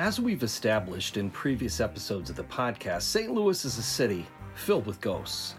[0.00, 3.30] As we've established in previous episodes of the podcast, St.
[3.30, 5.56] Louis is a city filled with ghosts.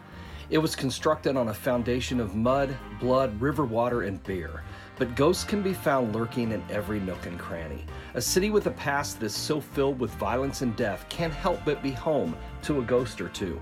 [0.49, 4.63] It was constructed on a foundation of mud, blood, river water, and beer.
[4.97, 7.85] But ghosts can be found lurking in every nook and cranny.
[8.15, 11.59] A city with a past that is so filled with violence and death can't help
[11.63, 13.61] but be home to a ghost or two.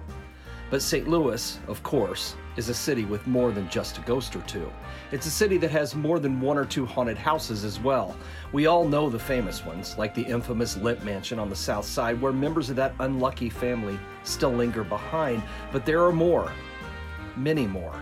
[0.70, 1.08] But St.
[1.08, 4.72] Louis, of course, is a city with more than just a ghost or two.
[5.12, 8.16] It's a city that has more than one or two haunted houses as well.
[8.52, 12.22] We all know the famous ones, like the infamous Lemp Mansion on the south side,
[12.22, 15.42] where members of that unlucky family still linger behind,
[15.72, 16.52] but there are more,
[17.36, 18.00] many more.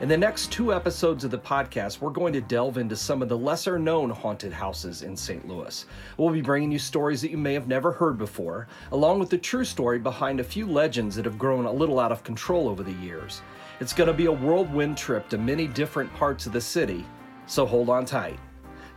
[0.00, 3.28] In the next two episodes of the podcast, we're going to delve into some of
[3.28, 5.46] the lesser known haunted houses in St.
[5.46, 5.86] Louis.
[6.16, 9.38] We'll be bringing you stories that you may have never heard before, along with the
[9.38, 12.82] true story behind a few legends that have grown a little out of control over
[12.82, 13.40] the years.
[13.78, 17.06] It's going to be a whirlwind trip to many different parts of the city,
[17.46, 18.40] so hold on tight.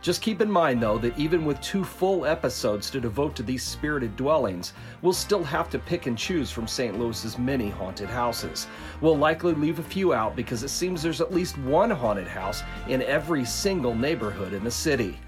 [0.00, 3.64] Just keep in mind, though, that even with two full episodes to devote to these
[3.64, 6.96] spirited dwellings, we'll still have to pick and choose from St.
[6.96, 8.68] Louis's many haunted houses.
[9.00, 12.62] We'll likely leave a few out because it seems there's at least one haunted house
[12.86, 15.18] in every single neighborhood in the city.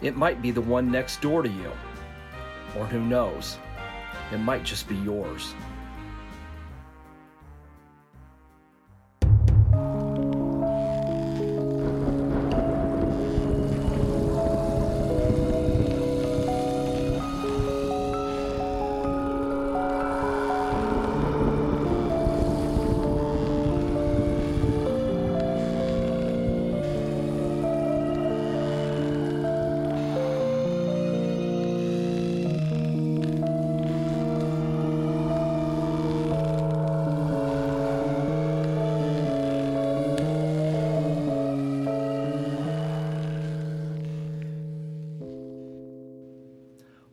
[0.00, 1.70] It might be the one next door to you.
[2.76, 3.58] Or who knows?
[4.32, 5.54] It might just be yours.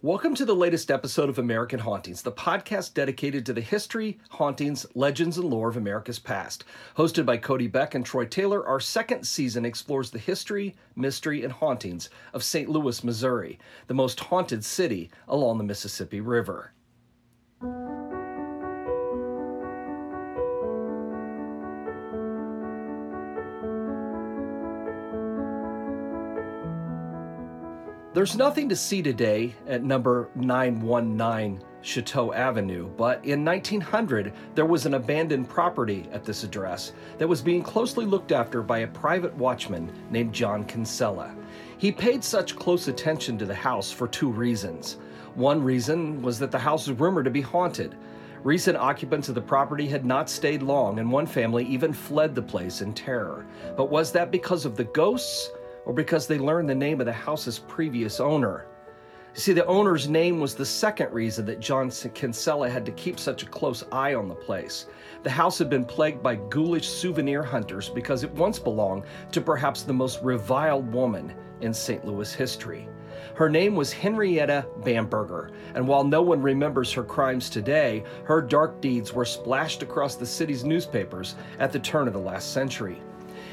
[0.06, 4.86] Welcome to the latest episode of American Hauntings, the podcast dedicated to the history, hauntings,
[4.94, 6.64] legends, and lore of America's past.
[6.96, 11.52] Hosted by Cody Beck and Troy Taylor, our second season explores the history, mystery, and
[11.52, 12.70] hauntings of St.
[12.70, 13.58] Louis, Missouri,
[13.88, 16.72] the most haunted city along the Mississippi River.
[28.16, 34.86] There's nothing to see today at number 919 Chouteau Avenue, but in 1900 there was
[34.86, 39.36] an abandoned property at this address that was being closely looked after by a private
[39.36, 41.36] watchman named John Kinsella.
[41.78, 44.96] He paid such close attention to the house for two reasons.
[45.34, 47.98] One reason was that the house was rumored to be haunted.
[48.46, 52.42] Recent occupants of the property had not stayed long, and one family even fled the
[52.42, 53.46] place in terror.
[53.76, 55.52] But was that because of the ghosts?
[55.86, 58.68] Or because they learned the name of the house's previous owner.
[59.36, 63.20] You see, the owner's name was the second reason that John Kinsella had to keep
[63.20, 64.86] such a close eye on the place.
[65.24, 69.04] The house had been plagued by ghoulish souvenir hunters because it once belonged
[69.34, 72.06] to perhaps the most reviled woman in St.
[72.06, 72.88] Louis history.
[73.34, 78.80] Her name was Henrietta Bamberger, and while no one remembers her crimes today, her dark
[78.80, 83.02] deeds were splashed across the city's newspapers at the turn of the last century.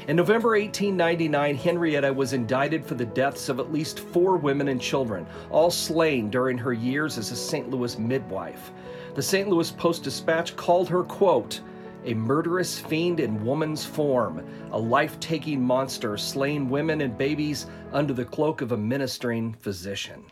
[0.05, 4.81] In November 1899, Henrietta was indicted for the deaths of at least four women and
[4.81, 7.69] children, all slain during her years as a St.
[7.69, 8.73] Louis midwife.
[9.15, 9.47] The St.
[9.47, 11.61] Louis Post Dispatch called her, quote,
[12.03, 18.11] a murderous fiend in woman's form, a life taking monster slaying women and babies under
[18.13, 20.25] the cloak of a ministering physician.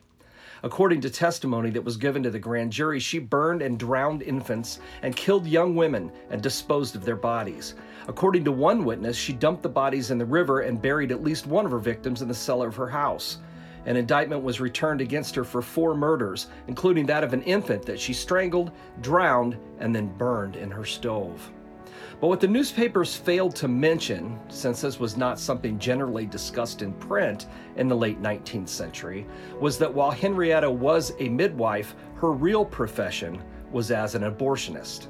[0.63, 4.79] According to testimony that was given to the grand jury, she burned and drowned infants
[5.01, 7.73] and killed young women and disposed of their bodies.
[8.11, 11.47] According to one witness, she dumped the bodies in the river and buried at least
[11.47, 13.37] one of her victims in the cellar of her house.
[13.85, 18.01] An indictment was returned against her for four murders, including that of an infant that
[18.01, 21.53] she strangled, drowned, and then burned in her stove.
[22.19, 26.91] But what the newspapers failed to mention, since this was not something generally discussed in
[26.95, 27.47] print
[27.77, 29.25] in the late 19th century,
[29.57, 33.41] was that while Henrietta was a midwife, her real profession
[33.71, 35.07] was as an abortionist.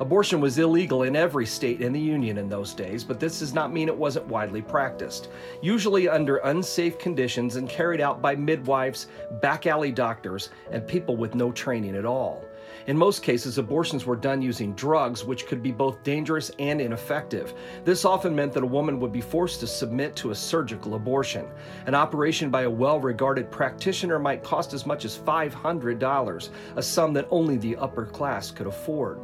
[0.00, 3.52] Abortion was illegal in every state in the Union in those days, but this does
[3.52, 5.28] not mean it wasn't widely practiced.
[5.60, 9.08] Usually under unsafe conditions and carried out by midwives,
[9.42, 12.46] back alley doctors, and people with no training at all.
[12.86, 17.52] In most cases, abortions were done using drugs, which could be both dangerous and ineffective.
[17.84, 21.46] This often meant that a woman would be forced to submit to a surgical abortion.
[21.84, 27.12] An operation by a well regarded practitioner might cost as much as $500, a sum
[27.12, 29.20] that only the upper class could afford.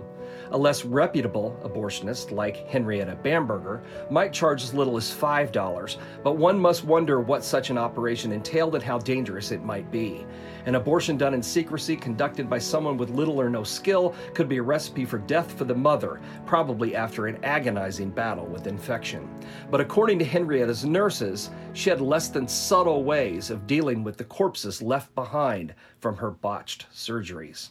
[0.53, 6.59] A less reputable abortionist, like Henrietta Bamberger, might charge as little as $5, but one
[6.59, 10.25] must wonder what such an operation entailed and how dangerous it might be.
[10.67, 14.57] An abortion done in secrecy, conducted by someone with little or no skill, could be
[14.59, 19.29] a recipe for death for the mother, probably after an agonizing battle with infection.
[19.71, 24.25] But according to Henrietta's nurses, she had less than subtle ways of dealing with the
[24.25, 27.71] corpses left behind from her botched surgeries.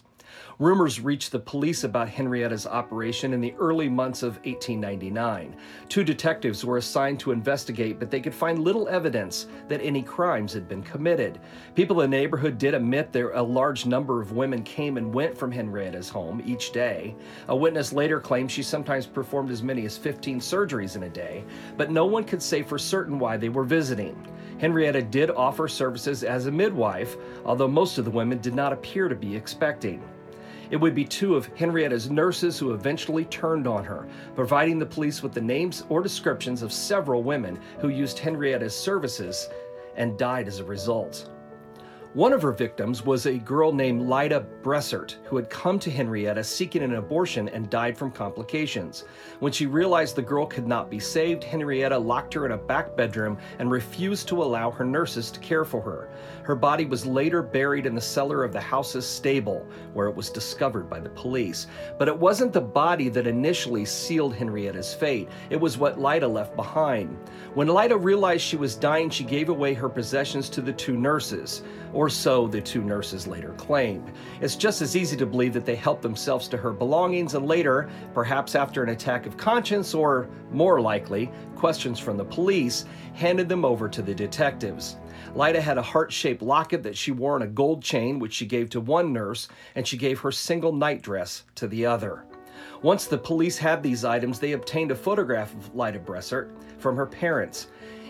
[0.57, 5.53] Rumors reached the police about Henrietta's operation in the early months of 1899.
[5.89, 10.53] Two detectives were assigned to investigate, but they could find little evidence that any crimes
[10.53, 11.39] had been committed.
[11.75, 15.37] People in the neighborhood did admit that a large number of women came and went
[15.37, 17.15] from Henrietta's home each day.
[17.49, 21.43] A witness later claimed she sometimes performed as many as 15 surgeries in a day,
[21.75, 24.15] but no one could say for certain why they were visiting.
[24.59, 29.09] Henrietta did offer services as a midwife, although most of the women did not appear
[29.09, 30.01] to be expecting.
[30.71, 35.21] It would be two of Henrietta's nurses who eventually turned on her, providing the police
[35.21, 39.49] with the names or descriptions of several women who used Henrietta's services
[39.95, 41.29] and died as a result.
[42.15, 46.45] One of her victims was a girl named Lyda Bressert, who had come to Henrietta
[46.45, 49.03] seeking an abortion and died from complications.
[49.39, 52.95] When she realized the girl could not be saved, Henrietta locked her in a back
[52.95, 56.07] bedroom and refused to allow her nurses to care for her.
[56.43, 60.29] Her body was later buried in the cellar of the house's stable, where it was
[60.29, 61.67] discovered by the police.
[61.99, 66.55] But it wasn't the body that initially sealed Henrietta's fate, it was what Lyda left
[66.55, 67.17] behind.
[67.55, 71.61] When Lyda realized she was dying, she gave away her possessions to the two nurses
[71.91, 74.11] or so the two nurses later claimed.
[74.41, 77.89] It's just as easy to believe that they helped themselves to her belongings and later,
[78.13, 83.65] perhaps after an attack of conscience or, more likely, questions from the police, handed them
[83.65, 84.97] over to the detectives.
[85.35, 88.45] Lyda had a heart shaped locket that she wore on a gold chain, which she
[88.45, 92.25] gave to one nurse, and she gave her single nightdress to the other.
[92.81, 97.05] Once the police had these items, they obtained a photograph of Lyda Bressert from her
[97.05, 97.67] parents.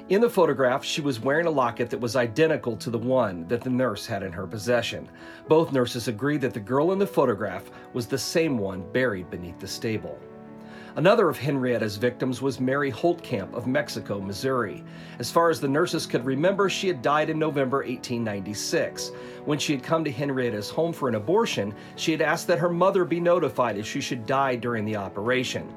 [0.07, 3.61] In the photograph, she was wearing a locket that was identical to the one that
[3.61, 5.09] the nurse had in her possession.
[5.47, 9.57] Both nurses agreed that the girl in the photograph was the same one buried beneath
[9.57, 10.19] the stable.
[10.95, 14.83] Another of Henrietta's victims was Mary Holtkamp of Mexico, Missouri.
[15.17, 19.11] As far as the nurses could remember, she had died in November 1896.
[19.45, 22.69] When she had come to Henrietta's home for an abortion, she had asked that her
[22.69, 25.67] mother be notified if she should die during the operation.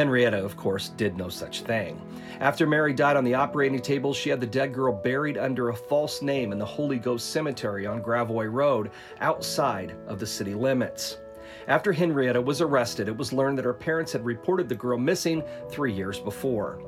[0.00, 2.00] Henrietta, of course, did no such thing.
[2.40, 5.76] After Mary died on the operating table, she had the dead girl buried under a
[5.76, 11.18] false name in the Holy Ghost Cemetery on Gravois Road, outside of the city limits.
[11.68, 15.42] After Henrietta was arrested, it was learned that her parents had reported the girl missing
[15.68, 16.80] three years before.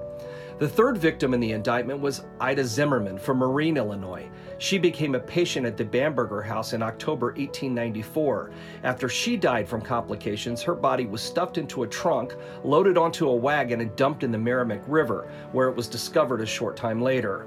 [0.59, 4.31] The third victim in the indictment was Ida Zimmerman from Marine, Illinois.
[4.63, 8.53] She became a patient at the Bamberger House in October 1894.
[8.85, 13.35] After she died from complications, her body was stuffed into a trunk, loaded onto a
[13.35, 17.45] wagon, and dumped in the Meramec River, where it was discovered a short time later.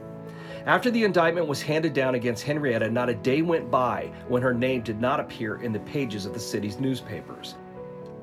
[0.66, 4.54] After the indictment was handed down against Henrietta, not a day went by when her
[4.54, 7.56] name did not appear in the pages of the city's newspapers.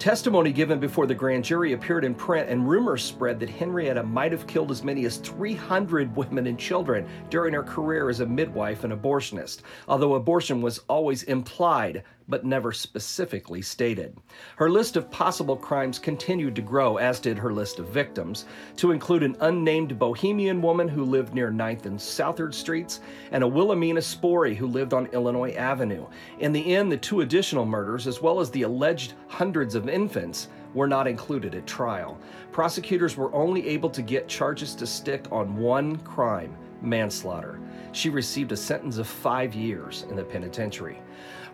[0.02, 4.32] Testimony given before the grand jury appeared in print, and rumors spread that Henrietta might
[4.32, 8.82] have killed as many as 300 women and children during her career as a midwife
[8.82, 14.17] and abortionist, although abortion was always implied but never specifically stated.
[14.57, 18.91] Her list of possible crimes continued to grow, as did her list of victims, to
[18.91, 23.00] include an unnamed Bohemian woman who lived near 9th and Soulard Streets,
[23.31, 26.07] and a Wilhelmina Spory who lived on Illinois Avenue.
[26.38, 30.49] In the end, the two additional murders, as well as the alleged hundreds of infants,
[30.75, 32.19] were not included at trial.
[32.50, 37.61] Prosecutors were only able to get charges to stick on one crime manslaughter.
[37.93, 41.00] She received a sentence of five years in the penitentiary.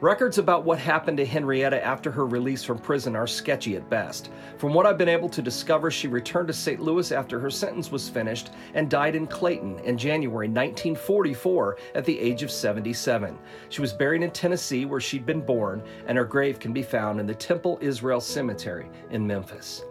[0.01, 4.31] Records about what happened to Henrietta after her release from prison are sketchy at best.
[4.57, 6.81] From what I've been able to discover, she returned to St.
[6.81, 12.17] Louis after her sentence was finished and died in Clayton in January 1944 at the
[12.17, 13.37] age of 77.
[13.71, 17.19] She was buried in Tennessee where she'd been born, and her grave can be found
[17.19, 19.83] in the Temple Israel Cemetery in Memphis.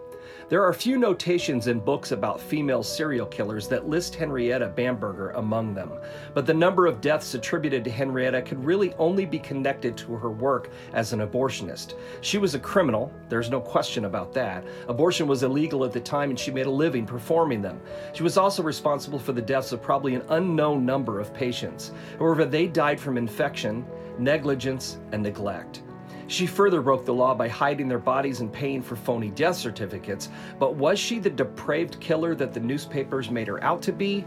[0.48, 5.74] There are few notations in books about female serial killers that list Henrietta Bamberger among
[5.74, 5.92] them,
[6.32, 10.30] but the number of deaths attributed to Henrietta could really only be connected to her
[10.30, 11.98] work as an abortionist.
[12.22, 14.64] She was a criminal, there's no question about that.
[14.88, 17.78] Abortion was illegal at the time and she made a living performing them.
[18.14, 21.92] She was also responsible for the deaths of probably an unknown number of patients.
[22.18, 23.84] However, they died from infection,
[24.18, 25.82] negligence, and neglect.
[26.28, 30.28] She further broke the law by hiding their bodies and paying for phony death certificates.
[30.58, 34.24] But was she the depraved killer that the newspapers made her out to be?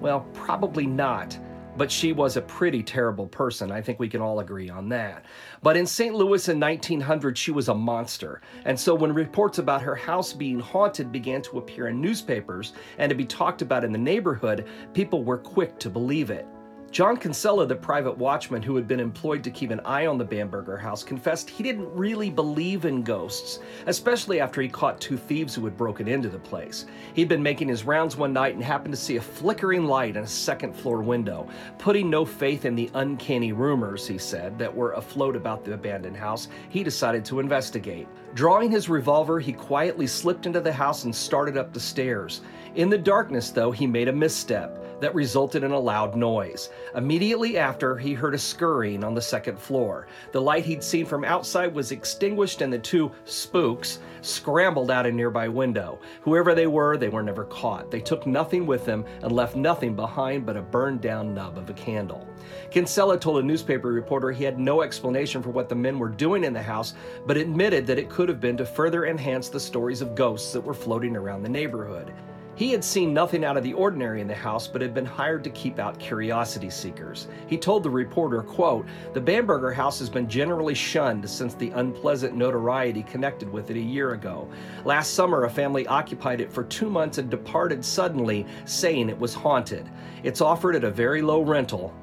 [0.00, 1.38] Well, probably not.
[1.78, 3.70] but she was a pretty terrible person.
[3.70, 5.24] I think we can all agree on that.
[5.62, 6.14] But in St.
[6.14, 8.42] Louis in 1900, she was a monster.
[8.64, 13.08] And so when reports about her house being haunted began to appear in newspapers and
[13.08, 16.46] to be talked about in the neighborhood, people were quick to believe it.
[16.90, 20.24] John Kinsella, the private watchman who had been employed to keep an eye on the
[20.24, 25.54] Bamberger house, confessed he didn't really believe in ghosts, especially after he caught two thieves
[25.54, 26.86] who had broken into the place.
[27.12, 30.24] He'd been making his rounds one night and happened to see a flickering light in
[30.24, 31.46] a second floor window.
[31.76, 36.16] Putting no faith in the uncanny rumors, he said, that were afloat about the abandoned
[36.16, 38.08] house, he decided to investigate.
[38.32, 42.40] Drawing his revolver, he quietly slipped into the house and started up the stairs.
[42.76, 46.70] In the darkness, though, he made a misstep that resulted in a loud noise.
[46.94, 50.06] Immediately after, he heard a scurrying on the second floor.
[50.32, 55.12] The light he'd seen from outside was extinguished, and the two spooks scrambled out a
[55.12, 56.00] nearby window.
[56.22, 57.90] Whoever they were, they were never caught.
[57.90, 61.70] They took nothing with them and left nothing behind but a burned down nub of
[61.70, 62.28] a candle.
[62.70, 66.44] Kinsella told a newspaper reporter he had no explanation for what the men were doing
[66.44, 66.94] in the house,
[67.26, 70.60] but admitted that it could have been to further enhance the stories of ghosts that
[70.60, 72.12] were floating around the neighborhood.
[72.58, 75.44] He had seen nothing out of the ordinary in the house, but had been hired
[75.44, 77.28] to keep out curiosity seekers.
[77.46, 82.34] He told the reporter, quote, The Bamberger house has been generally shunned since the unpleasant
[82.34, 84.48] notoriety connected with it a year ago.
[84.84, 89.34] Last summer, a family occupied it for two months and departed suddenly, saying it was
[89.34, 89.88] haunted.
[90.24, 91.94] It's offered at a very low rental,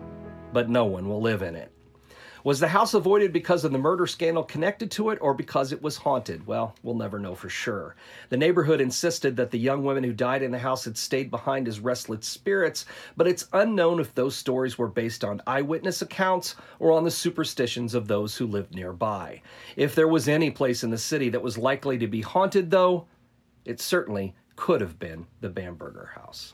[0.54, 1.75] but no one will live in it.
[2.46, 5.82] Was the house avoided because of the murder scandal connected to it or because it
[5.82, 6.46] was haunted?
[6.46, 7.96] Well, we'll never know for sure.
[8.30, 11.68] The neighborhood insisted that the young women who died in the house had stayed behind
[11.68, 12.86] as restless spirits,
[13.18, 17.96] but it's unknown if those stories were based on eyewitness accounts or on the superstitions
[17.96, 19.42] of those who lived nearby.
[19.76, 23.08] If there was any place in the city that was likely to be haunted, though,
[23.66, 26.54] it certainly could have been the Bamberger house.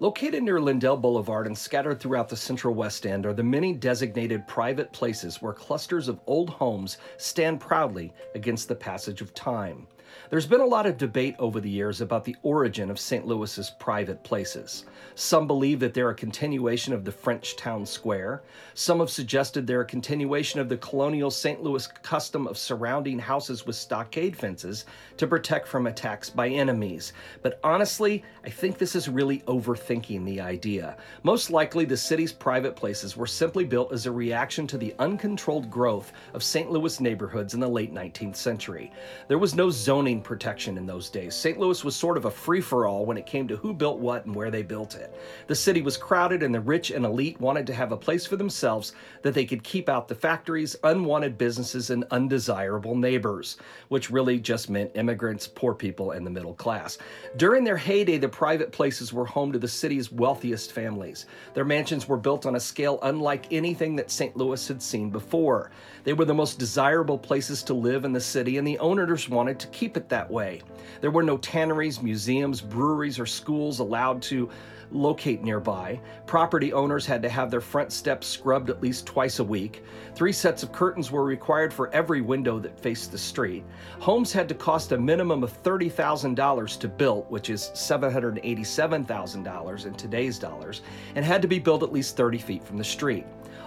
[0.00, 4.46] Located near Lindell Boulevard and scattered throughout the central West End are the many designated
[4.46, 9.88] private places where clusters of old homes stand proudly against the passage of time.
[10.30, 13.26] There's been a lot of debate over the years about the origin of St.
[13.26, 14.84] Louis's private places.
[15.14, 18.42] Some believe that they're a continuation of the French town square.
[18.74, 21.62] Some have suggested they're a continuation of the colonial St.
[21.62, 24.84] Louis custom of surrounding houses with stockade fences
[25.16, 27.12] to protect from attacks by enemies.
[27.42, 30.96] But honestly, I think this is really overthinking the idea.
[31.22, 35.70] Most likely, the city's private places were simply built as a reaction to the uncontrolled
[35.70, 36.70] growth of St.
[36.70, 38.92] Louis neighborhoods in the late 19th century.
[39.26, 41.34] There was no zoning zoning protection in those days.
[41.34, 41.58] St.
[41.58, 44.26] Louis was sort of a free for all when it came to who built what
[44.26, 45.12] and where they built it.
[45.48, 48.36] The city was crowded, and the rich and elite wanted to have a place for
[48.36, 53.56] themselves that they could keep out the factories, unwanted businesses, and undesirable neighbors,
[53.88, 56.96] which really just meant immigrants, poor people, and the middle class.
[57.36, 61.26] During their heyday, the private places were home to the city's wealthiest families.
[61.54, 64.36] Their mansions were built on a scale unlike anything that St.
[64.36, 65.72] Louis had seen before.
[66.04, 69.58] They were the most desirable places to live in the city, and the owners wanted
[69.58, 70.62] to keep it that way.
[71.00, 74.50] There were no tanneries, museums, breweries, or schools allowed to
[74.90, 76.00] locate nearby.
[76.26, 79.84] Property owners had to have their front steps scrubbed at least twice a week.
[80.14, 83.64] Three sets of curtains were required for every window that faced the street.
[84.00, 90.38] Homes had to cost a minimum of $30,000 to build, which is $787,000 in today's
[90.38, 90.82] dollars,
[91.14, 93.26] and had to be built at least 30 feet from the street.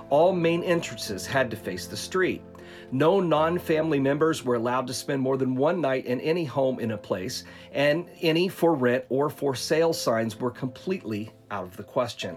[0.09, 2.41] All main entrances had to face the street.
[2.93, 6.77] No non family members were allowed to spend more than one night in any home
[6.77, 11.77] in a place, and any for rent or for sale signs were completely out of
[11.77, 12.35] the question.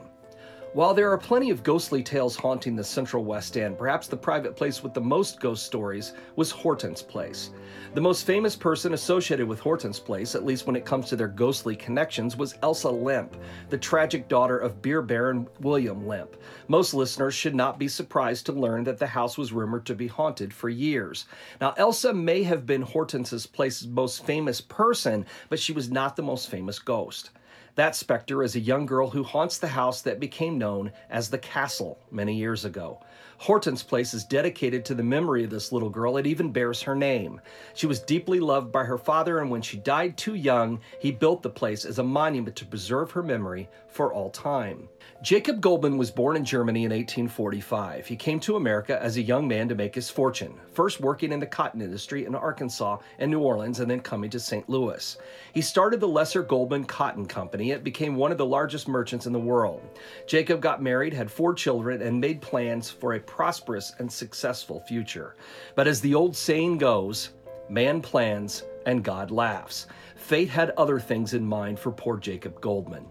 [0.73, 4.55] While there are plenty of ghostly tales haunting the central West End, perhaps the private
[4.55, 7.51] place with the most ghost stories was Hortense Place.
[7.95, 11.29] The most famous person associated with Hortense Place, at least when it comes to their
[11.29, 13.37] ghostly connections, was Elsa Lemp,
[13.71, 16.37] the tragic daughter of beer baron William Lemp.
[16.67, 20.09] Most listeners should not be surprised to learn that the house was rumored to be
[20.09, 21.27] haunted for years.
[21.61, 26.23] Now, Elsa may have been Hortense Place's most famous person, but she was not the
[26.25, 27.31] most famous ghost.
[27.77, 31.39] That specter is a young girl who haunts the house that became known as the
[31.39, 33.01] castle many years ago.
[33.39, 36.17] Hortense Place is dedicated to the memory of this little girl.
[36.17, 37.41] It even bears her name.
[37.75, 41.43] She was deeply loved by her father, and when she died too young, he built
[41.43, 44.89] the place as a monument to preserve her memory for all time.
[45.23, 48.07] Jacob Goldman was born in Germany in 1845.
[48.07, 51.41] He came to America as a young man to make his fortune, first working in
[51.41, 54.69] the cotton industry in Arkansas and New Orleans, and then coming to St.
[54.69, 55.17] Louis.
[55.53, 59.27] He started the Lesser Goldman Cotton Company money, it became one of the largest merchants
[59.27, 59.81] in the world.
[60.27, 65.35] Jacob got married, had four children, and made plans for a prosperous and successful future.
[65.75, 67.31] But as the old saying goes,
[67.71, 69.87] man plans and God laughs.
[70.17, 73.07] Fate had other things in mind for poor Jacob Goldman.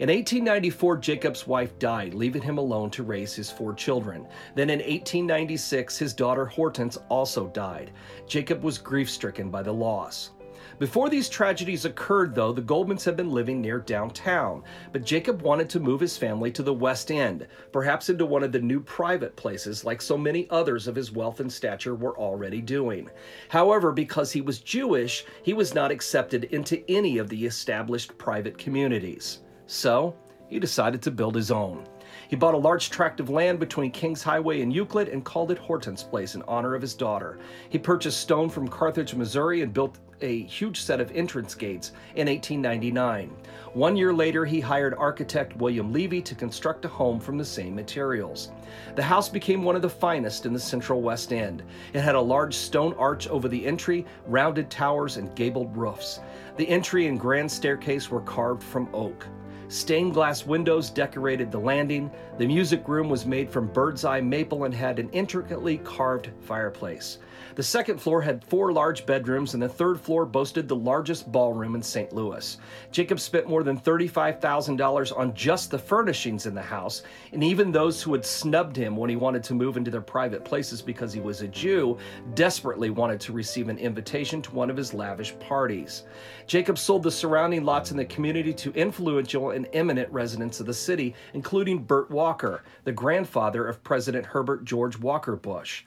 [0.00, 4.26] In 1894, Jacob's wife died, leaving him alone to raise his four children.
[4.56, 7.92] Then in 1896, his daughter Hortense also died.
[8.26, 10.30] Jacob was grief stricken by the loss.
[10.78, 15.70] Before these tragedies occurred, though, the Goldmans had been living near downtown, but Jacob wanted
[15.70, 19.36] to move his family to the West End, perhaps into one of the new private
[19.36, 23.08] places like so many others of his wealth and stature were already doing.
[23.48, 28.58] However, because he was Jewish, he was not accepted into any of the established private
[28.58, 29.40] communities.
[29.66, 30.16] So,
[30.48, 31.86] he decided to build his own.
[32.28, 35.58] He bought a large tract of land between Kings Highway and Euclid and called it
[35.58, 37.38] Hortense Place in honor of his daughter.
[37.68, 42.28] He purchased stone from Carthage, Missouri and built a huge set of entrance gates in
[42.28, 43.30] 1899.
[43.74, 47.74] One year later, he hired architect William Levy to construct a home from the same
[47.74, 48.50] materials.
[48.96, 51.62] The house became one of the finest in the central West End.
[51.92, 56.20] It had a large stone arch over the entry, rounded towers, and gabled roofs.
[56.56, 59.26] The entry and grand staircase were carved from oak.
[59.68, 62.10] Stained glass windows decorated the landing.
[62.38, 67.18] The music room was made from bird's eye maple and had an intricately carved fireplace.
[67.54, 71.76] The second floor had four large bedrooms, and the third floor boasted the largest ballroom
[71.76, 72.12] in St.
[72.12, 72.58] Louis.
[72.90, 78.02] Jacob spent more than $35,000 on just the furnishings in the house, and even those
[78.02, 81.20] who had snubbed him when he wanted to move into their private places because he
[81.20, 81.96] was a Jew
[82.34, 86.02] desperately wanted to receive an invitation to one of his lavish parties.
[86.48, 90.74] Jacob sold the surrounding lots in the community to influential and eminent residents of the
[90.74, 95.84] city, including Bert Walker, the grandfather of President Herbert George Walker Bush.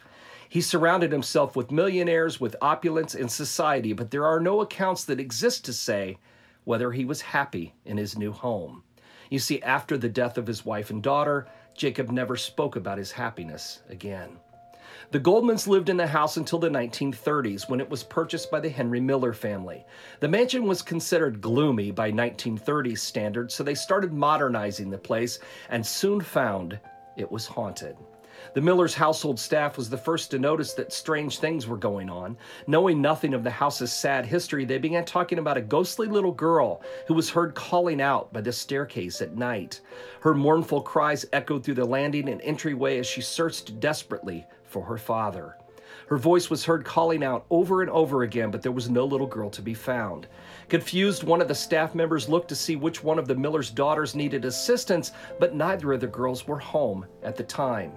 [0.49, 5.19] He surrounded himself with millionaires, with opulence in society, but there are no accounts that
[5.19, 6.17] exist to say
[6.63, 8.83] whether he was happy in his new home.
[9.29, 13.11] You see, after the death of his wife and daughter, Jacob never spoke about his
[13.11, 14.37] happiness again.
[15.11, 18.69] The Goldmans lived in the house until the 1930s when it was purchased by the
[18.69, 19.85] Henry Miller family.
[20.19, 25.39] The mansion was considered gloomy by 1930s standards, so they started modernizing the place
[25.69, 26.79] and soon found
[27.15, 27.95] it was haunted.
[28.53, 32.37] The Miller's household staff was the first to notice that strange things were going on.
[32.65, 36.81] Knowing nothing of the house's sad history, they began talking about a ghostly little girl
[37.07, 39.81] who was heard calling out by the staircase at night.
[40.21, 44.97] Her mournful cries echoed through the landing and entryway as she searched desperately for her
[44.97, 45.55] father.
[46.07, 49.27] Her voice was heard calling out over and over again, but there was no little
[49.27, 50.27] girl to be found.
[50.69, 54.15] Confused, one of the staff members looked to see which one of the Miller's daughters
[54.15, 57.91] needed assistance, but neither of the girls were home at the time.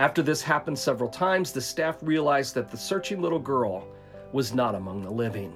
[0.00, 3.86] After this happened several times, the staff realized that the searching little girl
[4.32, 5.52] was not among the living.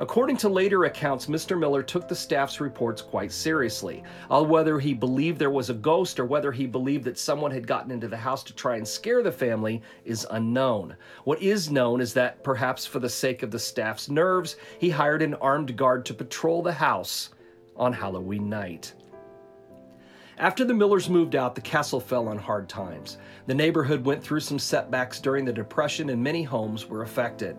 [0.00, 1.58] According to later accounts, Mr.
[1.58, 4.02] Miller took the staff's reports quite seriously.
[4.30, 7.66] Uh, whether he believed there was a ghost or whether he believed that someone had
[7.66, 10.94] gotten into the house to try and scare the family is unknown.
[11.24, 15.22] What is known is that, perhaps for the sake of the staff's nerves, he hired
[15.22, 17.30] an armed guard to patrol the house
[17.76, 18.92] on Halloween night.
[20.38, 23.18] After the Millers moved out, the castle fell on hard times.
[23.46, 27.56] The neighborhood went through some setbacks during the Depression and many homes were affected.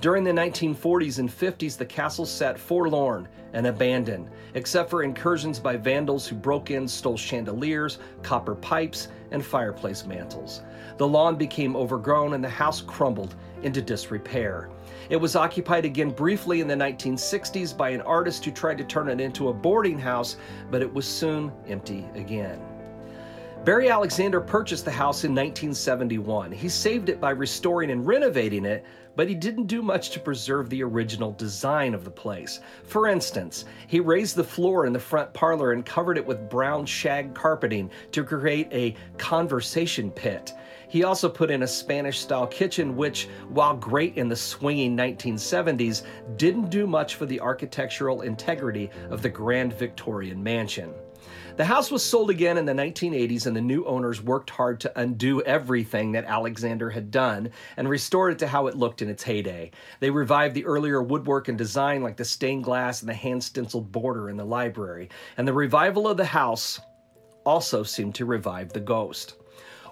[0.00, 5.76] During the 1940s and 50s, the castle sat forlorn and abandoned, except for incursions by
[5.76, 10.62] vandals who broke in, stole chandeliers, copper pipes, and fireplace mantles.
[10.96, 14.70] The lawn became overgrown and the house crumbled into disrepair.
[15.08, 19.08] It was occupied again briefly in the 1960s by an artist who tried to turn
[19.08, 20.36] it into a boarding house,
[20.68, 22.60] but it was soon empty again.
[23.64, 26.52] Barry Alexander purchased the house in 1971.
[26.52, 28.82] He saved it by restoring and renovating it,
[29.14, 32.60] but he didn't do much to preserve the original design of the place.
[32.84, 36.86] For instance, he raised the floor in the front parlor and covered it with brown
[36.86, 40.54] shag carpeting to create a conversation pit.
[40.88, 46.04] He also put in a Spanish style kitchen, which, while great in the swinging 1970s,
[46.36, 50.94] didn't do much for the architectural integrity of the grand Victorian mansion.
[51.58, 54.92] The house was sold again in the 1980s, and the new owners worked hard to
[54.94, 59.24] undo everything that Alexander had done and restore it to how it looked in its
[59.24, 59.72] heyday.
[59.98, 63.90] They revived the earlier woodwork and design, like the stained glass and the hand stenciled
[63.90, 65.08] border in the library.
[65.36, 66.78] And the revival of the house
[67.44, 69.34] also seemed to revive the ghost.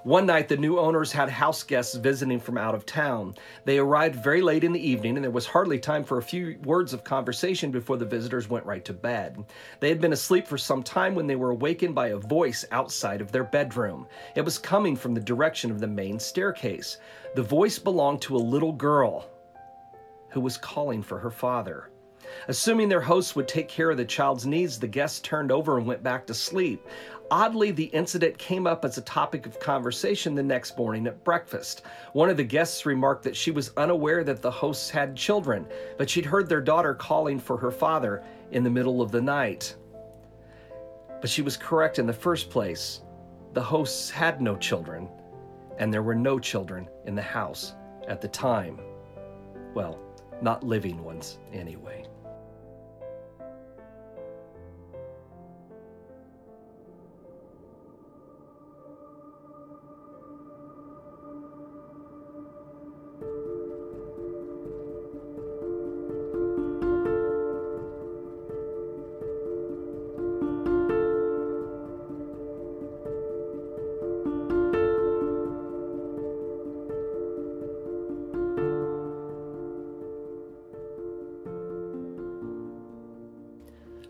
[0.06, 3.34] One night, the new owners had house guests visiting from out of town.
[3.64, 6.60] They arrived very late in the evening, and there was hardly time for a few
[6.62, 9.44] words of conversation before the visitors went right to bed.
[9.80, 13.20] They had been asleep for some time when they were awakened by a voice outside
[13.20, 14.06] of their bedroom.
[14.36, 16.98] It was coming from the direction of the main staircase.
[17.34, 19.28] The voice belonged to a little girl
[20.28, 21.90] who was calling for her father.
[22.48, 25.86] Assuming their hosts would take care of the child's needs, the guests turned over and
[25.86, 26.86] went back to sleep.
[27.30, 31.82] Oddly, the incident came up as a topic of conversation the next morning at breakfast.
[32.12, 35.66] One of the guests remarked that she was unaware that the hosts had children,
[35.98, 39.74] but she'd heard their daughter calling for her father in the middle of the night.
[41.20, 43.00] But she was correct in the first place.
[43.54, 45.08] The hosts had no children,
[45.78, 47.74] and there were no children in the house
[48.06, 48.78] at the time.
[49.74, 49.98] Well,
[50.40, 52.05] not living ones, anyway.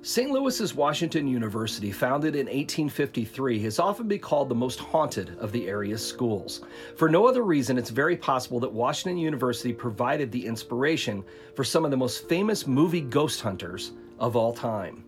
[0.06, 0.30] St.
[0.30, 5.66] Louis's Washington University, founded in 1853, has often been called the most haunted of the
[5.66, 6.60] area's schools.
[6.94, 11.24] For no other reason, it's very possible that Washington University provided the inspiration
[11.56, 15.02] for some of the most famous movie ghost hunters of all time.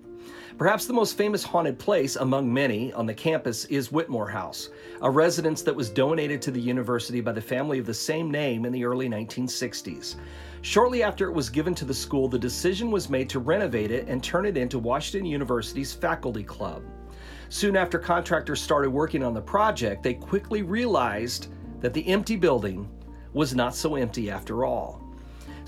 [0.58, 4.70] Perhaps the most famous haunted place among many on the campus is Whittemore House,
[5.02, 8.64] a residence that was donated to the university by the family of the same name
[8.64, 10.16] in the early 1960s.
[10.62, 14.08] Shortly after it was given to the school, the decision was made to renovate it
[14.08, 16.82] and turn it into Washington University's faculty club.
[17.48, 21.48] Soon after contractors started working on the project, they quickly realized
[21.80, 22.88] that the empty building
[23.32, 25.07] was not so empty after all.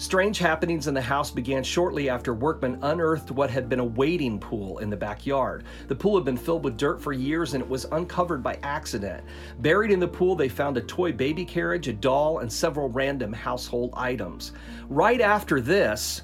[0.00, 4.38] Strange happenings in the house began shortly after workmen unearthed what had been a wading
[4.38, 5.62] pool in the backyard.
[5.88, 9.22] The pool had been filled with dirt for years and it was uncovered by accident.
[9.58, 13.30] Buried in the pool, they found a toy baby carriage, a doll, and several random
[13.30, 14.52] household items.
[14.88, 16.22] Right after this,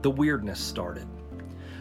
[0.00, 1.06] the weirdness started.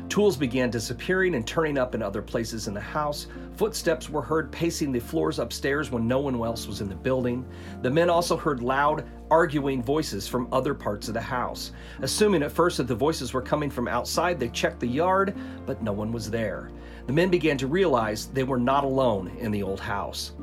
[0.10, 3.28] Tools began disappearing and turning up in other places in the house.
[3.58, 7.44] Footsteps were heard pacing the floors upstairs when no one else was in the building.
[7.82, 11.72] The men also heard loud, arguing voices from other parts of the house.
[12.04, 15.82] Assuming at first that the voices were coming from outside, they checked the yard, but
[15.82, 16.70] no one was there.
[17.08, 20.34] The men began to realize they were not alone in the old house.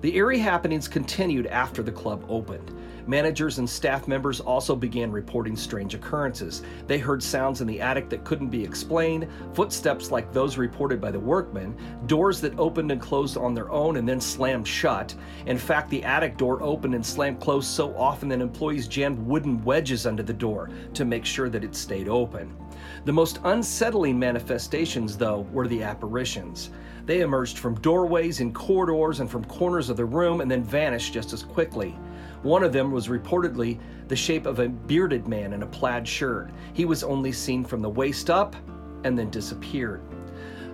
[0.00, 2.72] The eerie happenings continued after the club opened.
[3.06, 6.62] Managers and staff members also began reporting strange occurrences.
[6.86, 11.10] They heard sounds in the attic that couldn't be explained, footsteps like those reported by
[11.10, 15.14] the workmen, doors that opened and closed on their own and then slammed shut.
[15.46, 19.62] In fact, the attic door opened and slammed closed so often that employees jammed wooden
[19.64, 22.56] wedges under the door to make sure that it stayed open.
[23.04, 26.70] The most unsettling manifestations, though, were the apparitions.
[27.06, 31.12] They emerged from doorways and corridors and from corners of the room and then vanished
[31.12, 31.98] just as quickly.
[32.44, 36.50] One of them was reportedly the shape of a bearded man in a plaid shirt.
[36.74, 38.54] He was only seen from the waist up
[39.02, 40.02] and then disappeared.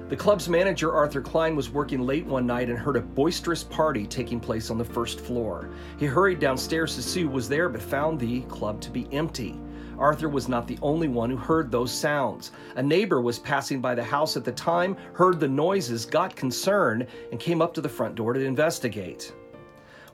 [0.08, 4.04] The club's manager, Arthur Klein, was working late one night and heard a boisterous party
[4.04, 5.70] taking place on the first floor.
[5.96, 9.56] He hurried downstairs to see who was there, but found the club to be empty.
[9.96, 12.50] Arthur was not the only one who heard those sounds.
[12.74, 17.06] A neighbor was passing by the house at the time, heard the noises, got concerned,
[17.30, 19.32] and came up to the front door to investigate.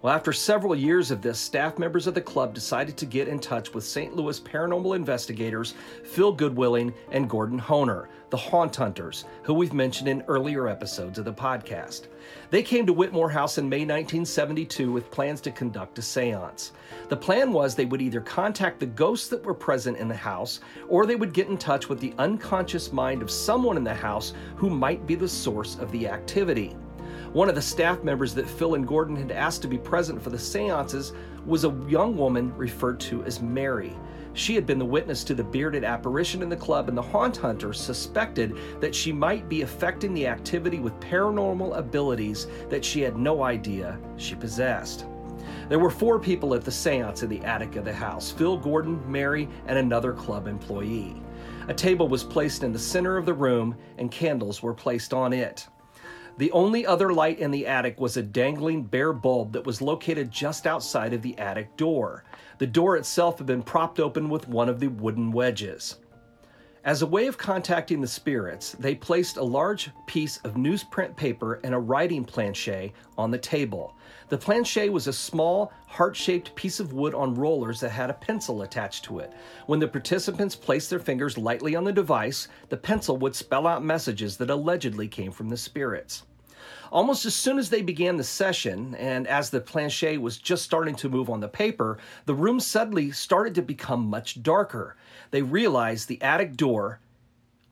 [0.03, 3.39] Well, after several years of this, staff members of the club decided to get in
[3.39, 4.15] touch with St.
[4.15, 5.73] Louis paranormal investigators
[6.05, 11.25] Phil Goodwilling and Gordon Hoener, the Haunt Hunters, who we've mentioned in earlier episodes of
[11.25, 12.09] the podcast.
[12.51, 16.73] They came to Whittemore House in May 1972 with plans to conduct a seance.
[17.09, 20.61] The plan was they would either contact the ghosts that were present in the house
[20.89, 24.35] or they would get in touch with the unconscious mind of someone in the house
[24.57, 26.77] who might be the source of the activity.
[27.37, 30.31] One of the staff members that Phil and Gordon had asked to be present for
[30.31, 31.13] the seances
[31.45, 33.93] was a young woman referred to as Mary.
[34.33, 37.37] She had been the witness to the bearded apparition in the club, and the haunt
[37.37, 43.19] hunter suspected that she might be affecting the activity with paranormal abilities that she had
[43.19, 45.05] no idea she possessed.
[45.69, 48.99] There were four people at the seance in the attic of the house Phil Gordon,
[49.07, 51.21] Mary, and another club employee.
[51.69, 55.35] A table was placed in the center of the room, and candles were placed on
[55.35, 55.69] it.
[56.39, 60.31] The only other light in the attic was a dangling bare bulb that was located
[60.31, 62.25] just outside of the attic door.
[62.59, 65.97] The door itself had been propped open with one of the wooden wedges.
[66.85, 71.59] As a way of contacting the spirits, they placed a large piece of newsprint paper
[71.65, 73.96] and a writing planche on the table.
[74.29, 78.15] The planche was a small, heart shaped piece of wood on rollers that had a
[78.15, 79.33] pencil attached to it.
[79.67, 83.85] When the participants placed their fingers lightly on the device, the pencil would spell out
[83.85, 86.25] messages that allegedly came from the spirits.
[86.91, 90.97] Almost as soon as they began the session, and as the planche was just starting
[90.97, 94.97] to move on the paper, the room suddenly started to become much darker.
[95.31, 96.99] They realized the attic door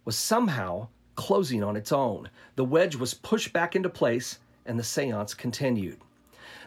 [0.04, 0.86] was somehow
[1.16, 2.30] closing on its own.
[2.54, 5.98] The wedge was pushed back into place, and the seance continued.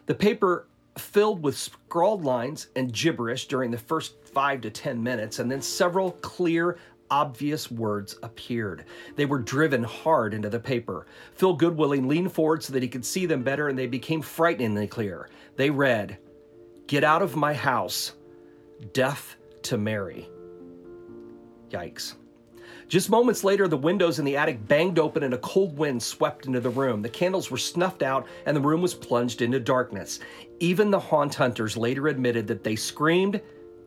[0.07, 0.67] The paper
[0.97, 5.61] filled with scrawled lines and gibberish during the first five to ten minutes, and then
[5.61, 6.77] several clear,
[7.11, 8.85] obvious words appeared.
[9.15, 11.05] They were driven hard into the paper.
[11.33, 14.87] Phil Goodwilling leaned forward so that he could see them better, and they became frighteningly
[14.87, 15.29] clear.
[15.57, 16.17] They read,
[16.87, 18.13] Get out of my house.
[18.93, 20.29] Death to Mary.
[21.69, 22.15] Yikes.
[22.87, 26.45] Just moments later, the windows in the attic banged open and a cold wind swept
[26.45, 27.01] into the room.
[27.01, 30.19] The candles were snuffed out and the room was plunged into darkness.
[30.61, 33.41] Even the haunt hunters later admitted that they screamed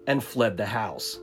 [0.07, 1.19] and fled the house.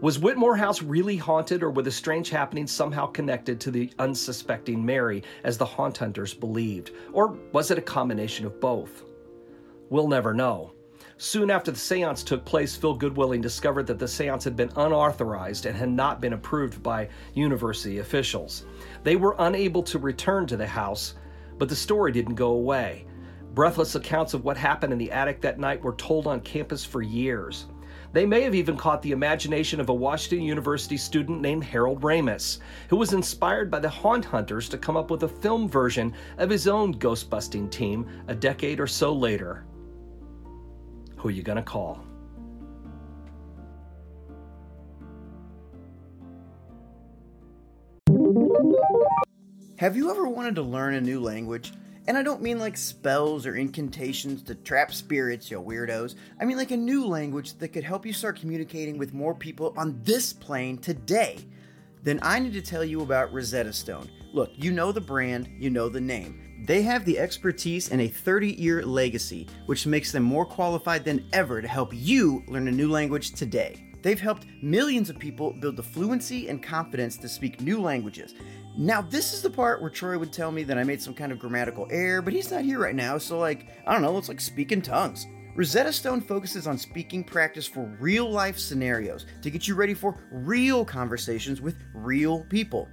[0.00, 4.84] Was Whittemore House really haunted, or were the strange happenings somehow connected to the unsuspecting
[4.84, 6.90] Mary, as the haunt hunters believed?
[7.12, 9.04] Or was it a combination of both?
[9.88, 10.73] We'll never know.
[11.16, 15.64] Soon after the seance took place, Phil Goodwilling discovered that the seance had been unauthorized
[15.64, 18.66] and had not been approved by university officials.
[19.04, 21.14] They were unable to return to the house,
[21.56, 23.06] but the story didn't go away.
[23.54, 27.00] Breathless accounts of what happened in the attic that night were told on campus for
[27.00, 27.66] years.
[28.12, 32.58] They may have even caught the imagination of a Washington University student named Harold Ramis,
[32.88, 36.50] who was inspired by the Haunt Hunters to come up with a film version of
[36.50, 39.64] his own ghost busting team a decade or so later.
[41.24, 42.04] Who are you gonna call?
[49.78, 51.72] Have you ever wanted to learn a new language?
[52.06, 56.14] And I don't mean like spells or incantations to trap spirits, you weirdos.
[56.38, 59.72] I mean like a new language that could help you start communicating with more people
[59.78, 61.38] on this plane today.
[62.04, 64.10] Then I need to tell you about Rosetta Stone.
[64.34, 66.38] Look, you know the brand, you know the name.
[66.66, 71.26] They have the expertise and a 30 year legacy, which makes them more qualified than
[71.32, 73.90] ever to help you learn a new language today.
[74.02, 78.34] They've helped millions of people build the fluency and confidence to speak new languages.
[78.76, 81.32] Now, this is the part where Troy would tell me that I made some kind
[81.32, 84.28] of grammatical error, but he's not here right now, so, like, I don't know, it's
[84.28, 85.26] like speaking tongues.
[85.56, 90.16] Rosetta Stone focuses on speaking practice for real life scenarios to get you ready for
[90.32, 92.88] real conversations with real people.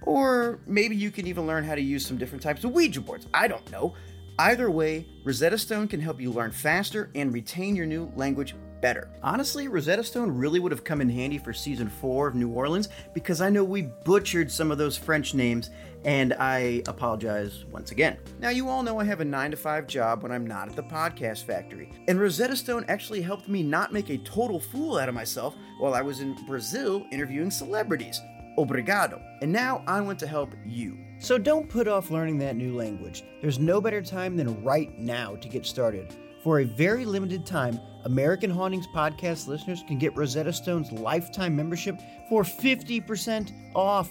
[0.00, 3.26] Or maybe you can even learn how to use some different types of Ouija boards.
[3.34, 3.94] I don't know.
[4.38, 9.08] Either way, Rosetta Stone can help you learn faster and retain your new language better.
[9.22, 12.88] Honestly, Rosetta Stone really would have come in handy for season 4 of New Orleans
[13.14, 15.70] because I know we butchered some of those French names
[16.04, 18.18] and I apologize once again.
[18.38, 20.76] Now, you all know I have a 9 to 5 job when I'm not at
[20.76, 25.08] the podcast factory, and Rosetta Stone actually helped me not make a total fool out
[25.08, 28.20] of myself while I was in Brazil interviewing celebrities.
[28.56, 29.20] Obrigado.
[29.42, 30.96] And now I want to help you.
[31.18, 33.24] So don't put off learning that new language.
[33.42, 36.14] There's no better time than right now to get started.
[36.46, 42.00] For a very limited time, American Hauntings podcast listeners can get Rosetta Stone's lifetime membership
[42.28, 44.08] for 50% off.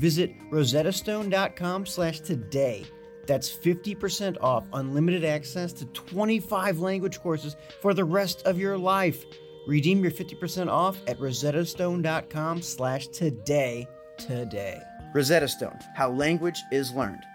[0.00, 2.86] Visit rosettastone.com slash today.
[3.26, 9.22] That's 50% off unlimited access to 25 language courses for the rest of your life.
[9.66, 14.80] Redeem your 50% off at rosettastone.com slash today today.
[15.14, 17.26] Rosetta Stone, how language is learned.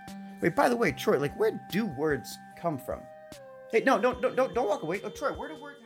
[0.42, 3.02] Wait, by the way, Troy, like where do words come from?
[3.72, 5.02] Hey, no, no, don't, don't, don't walk away.
[5.04, 5.79] Oh, Troy, where do words?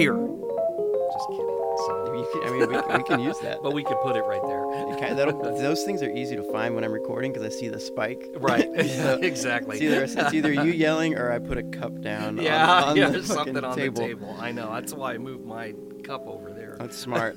[0.00, 0.14] Here.
[0.14, 1.46] Just kidding.
[1.86, 3.58] So, You can- I mean, we, we can use that.
[3.62, 4.64] but we could put it right there.
[4.90, 7.68] It kind that'll, those things are easy to find when I'm recording because I see
[7.68, 8.26] the spike.
[8.40, 8.68] Right.
[9.00, 9.76] So exactly.
[9.76, 12.38] It's either, it's either you yelling or I put a cup down.
[12.38, 14.00] yeah, on, yeah, the there's something on table.
[14.02, 14.36] the table.
[14.38, 14.72] I know.
[14.72, 16.76] That's why I moved my cup over there.
[16.78, 17.36] That's smart.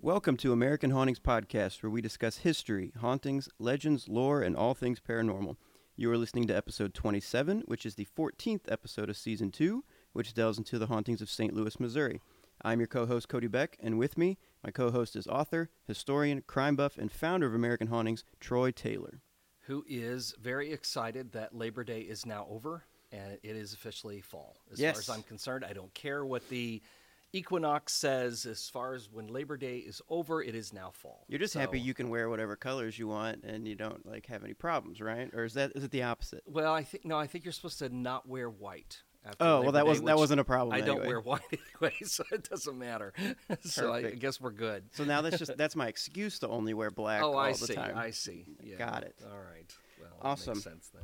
[0.00, 5.00] Welcome to American Hauntings Podcast, where we discuss history, hauntings, legends, lore, and all things
[5.00, 5.56] paranormal.
[5.96, 9.82] You are listening to episode 27, which is the 14th episode of season 2,
[10.12, 11.54] which delves into the hauntings of St.
[11.54, 12.20] Louis, Missouri.
[12.62, 16.42] I'm your co host, Cody Beck, and with me, my co host is author, historian,
[16.46, 19.20] crime buff, and founder of American Hauntings, Troy Taylor.
[19.62, 24.56] Who is very excited that Labor Day is now over and it is officially fall.
[24.72, 24.94] As Yes.
[24.94, 26.82] far as I'm concerned, I don't care what the
[27.36, 31.24] equinox says as far as when Labor Day is over, it is now fall.
[31.28, 34.44] You're just happy you can wear whatever colors you want and you don't like have
[34.44, 35.30] any problems, right?
[35.34, 36.42] Or is that is it the opposite?
[36.46, 37.16] Well, I think no.
[37.18, 39.02] I think you're supposed to not wear white.
[39.24, 41.40] After Oh, well, that Day, wasn't- that wasn't a problem I don't wear white
[41.80, 43.12] anyway, so it doesn't matter.
[43.62, 44.84] so I, I guess we're good.
[44.92, 47.58] So now that's just that's my excuse to only wear black oh, all I the
[47.58, 47.74] see.
[47.74, 47.98] time.
[47.98, 48.46] I see.
[48.62, 48.76] Yeah.
[48.76, 49.16] Got it.
[49.24, 49.74] All right.
[50.00, 50.54] Well, that Awesome.
[50.54, 51.02] Makes sense then.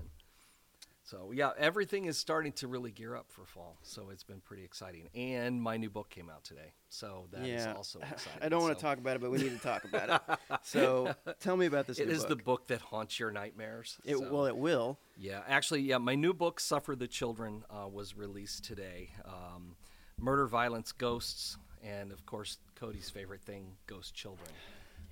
[1.13, 3.77] So yeah, everything is starting to really gear up for fall.
[3.83, 5.11] So it's been pretty exciting.
[5.15, 7.75] And my new book came out today, so that is yeah.
[7.75, 8.33] also exciting.
[8.43, 10.39] I don't want to talk about it, but we need to talk about it.
[10.63, 11.99] So tell me about this.
[11.99, 12.45] It is the book.
[12.45, 13.99] book that haunts your nightmares.
[14.07, 14.99] It, so- Well, it will.
[15.19, 19.11] Yeah, actually, yeah, my new book, Suffer the Children, uh, was released today.
[19.27, 19.77] Um,
[20.19, 24.49] murder, violence, ghosts, and of course, Cody's favorite thing, ghost children.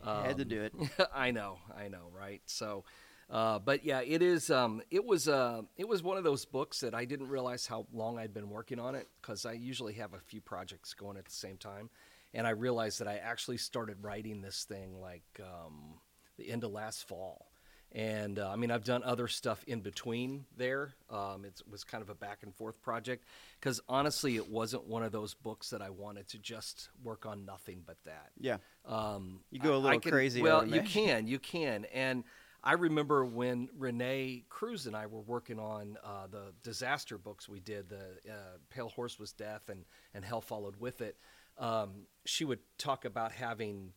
[0.03, 0.75] I had to Um, do it.
[1.15, 2.41] I know, I know, right?
[2.47, 2.85] So,
[3.31, 4.51] uh, but yeah, it is.
[4.51, 5.29] Um, it was.
[5.29, 8.51] Uh, it was one of those books that I didn't realize how long I'd been
[8.51, 11.91] working on it because I usually have a few projects going at the same time,
[12.35, 16.01] and I realized that I actually started writing this thing like um,
[16.39, 17.47] the end of last fall.
[17.93, 20.95] And uh, I mean, I've done other stuff in between there.
[21.11, 23.25] Um, it was kind of a back and forth project
[23.59, 27.45] because honestly, it wasn't one of those books that I wanted to just work on
[27.45, 28.31] nothing but that.
[28.39, 28.59] Yeah.
[28.87, 32.23] Um, You go a little can- crazy, Well, you can, you can, and
[32.63, 37.61] I remember when Rene Kruse and I were working on uh, the disaster books we
[37.61, 37.89] did.
[37.89, 41.17] The uh, Pale Horse was death, and and Hell followed with it.
[41.59, 43.93] Um, she would talk about having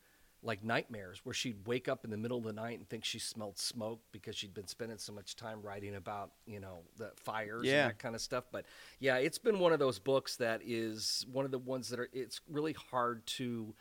[0.45, 3.17] like nightmares where she'd wake up in the middle of the night and think she
[3.17, 7.65] smelled smoke because she'd been spending so much time writing about you know the fires
[7.65, 7.84] Yeah.
[7.84, 8.65] and that kind of stuff but
[8.99, 12.10] yeah it's been one of those books that is one of the ones that are
[12.12, 13.73] it's really hard to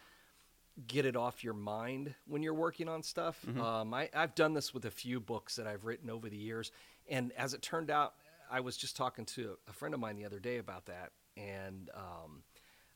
[0.86, 3.38] get it off your mind when you're working on stuff.
[3.46, 3.60] Mm-hmm.
[3.60, 6.72] Um, I, I've done this with a few books that I've written over the years,
[7.08, 8.14] and as it turned out,
[8.50, 11.90] I was just talking to a friend of mine the other day about that, and
[11.94, 12.42] um,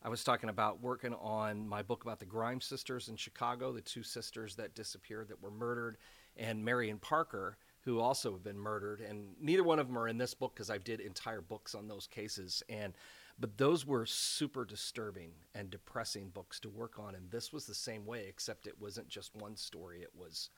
[0.03, 3.81] I was talking about working on my book about the Grimes sisters in Chicago, the
[3.81, 5.97] two sisters that disappeared that were murdered,
[6.35, 10.17] and Marion Parker, who also have been murdered, and neither one of them are in
[10.17, 12.93] this book because I did entire books on those cases, and
[13.39, 17.75] but those were super disturbing and depressing books to work on, and this was the
[17.75, 20.49] same way, except it wasn't just one story; it was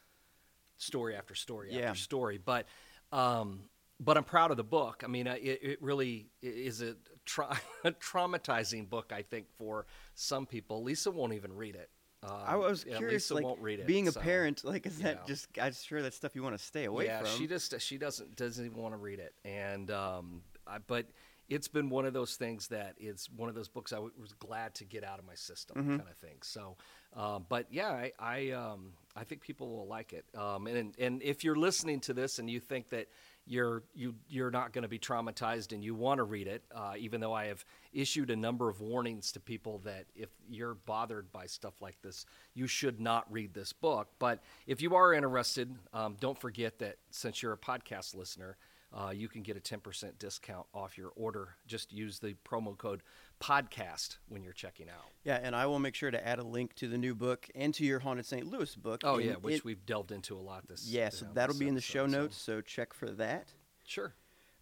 [0.77, 1.89] story after story Yeah.
[1.89, 2.37] after story.
[2.37, 2.67] But
[3.11, 5.03] um, but I'm proud of the book.
[5.03, 9.11] I mean, it, it really is a, tra- a traumatizing book.
[9.13, 11.89] I think for some people, Lisa won't even read it.
[12.21, 14.99] Um, I was curious, Lisa like won't read it, being a so, parent, like is
[14.99, 15.27] that yeah.
[15.27, 15.47] just?
[15.61, 17.29] I'm sure that's stuff you want to stay away yeah, from.
[17.29, 21.05] she just she doesn't doesn't even want to read it, and um, I, but
[21.49, 24.33] it's been one of those things that it's one of those books I w- was
[24.33, 25.97] glad to get out of my system, Mm-hmm.
[25.97, 26.37] kind of thing.
[26.41, 26.77] So,
[27.15, 31.21] um, but yeah, I I, um, I think people will like it, um, and and
[31.23, 33.07] if you're listening to this and you think that
[33.45, 36.93] you're you you're not going to be traumatized and you want to read it, uh,
[36.99, 41.31] even though I have issued a number of warnings to people that if you're bothered
[41.31, 44.07] by stuff like this, you should not read this book.
[44.19, 48.55] But if you are interested, um, don't forget that since you're a podcast listener,
[48.93, 51.55] uh, you can get a 10% discount off your order.
[51.67, 53.03] Just use the promo code
[53.39, 55.05] podcast when you're checking out.
[55.23, 57.73] yeah, and I will make sure to add a link to the new book and
[57.75, 58.45] to your Haunted St.
[58.47, 59.01] Louis book.
[59.03, 60.87] Oh yeah, which it- we've delved into a lot this.
[60.87, 62.37] yeah, so that'll be in the show episode, so- notes.
[62.37, 63.53] So check for that.
[63.85, 64.13] Sure.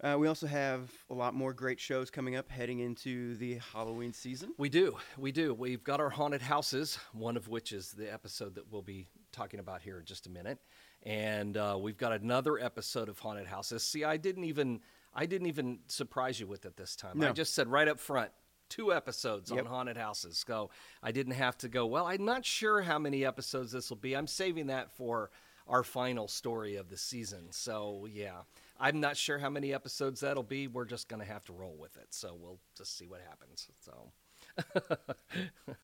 [0.03, 4.13] Uh, we also have a lot more great shows coming up heading into the Halloween
[4.13, 4.53] season.
[4.59, 4.95] We do.
[5.17, 5.55] We do.
[5.55, 9.59] We've got our haunted houses, one of which is the episode that we'll be talking
[9.59, 10.59] about here in just a minute.
[11.03, 13.83] And uh, we've got another episode of haunted houses.
[13.83, 14.81] See, I didn't even
[15.13, 17.21] I didn't even surprise you with it this time.
[17.23, 18.31] I just said right up front,
[18.69, 19.61] two episodes Yep.
[19.61, 20.43] on haunted houses.
[20.45, 20.69] So
[21.01, 24.15] I didn't have to go, well, I'm not sure how many episodes this will be.
[24.15, 25.31] I'm saving that for
[25.67, 27.51] our final story of the season.
[27.51, 28.41] So yeah.
[28.79, 30.67] I'm not sure how many episodes that'll be.
[30.67, 32.07] We're just going to have to roll with it.
[32.11, 33.67] So we'll just see what happens.
[33.83, 34.11] So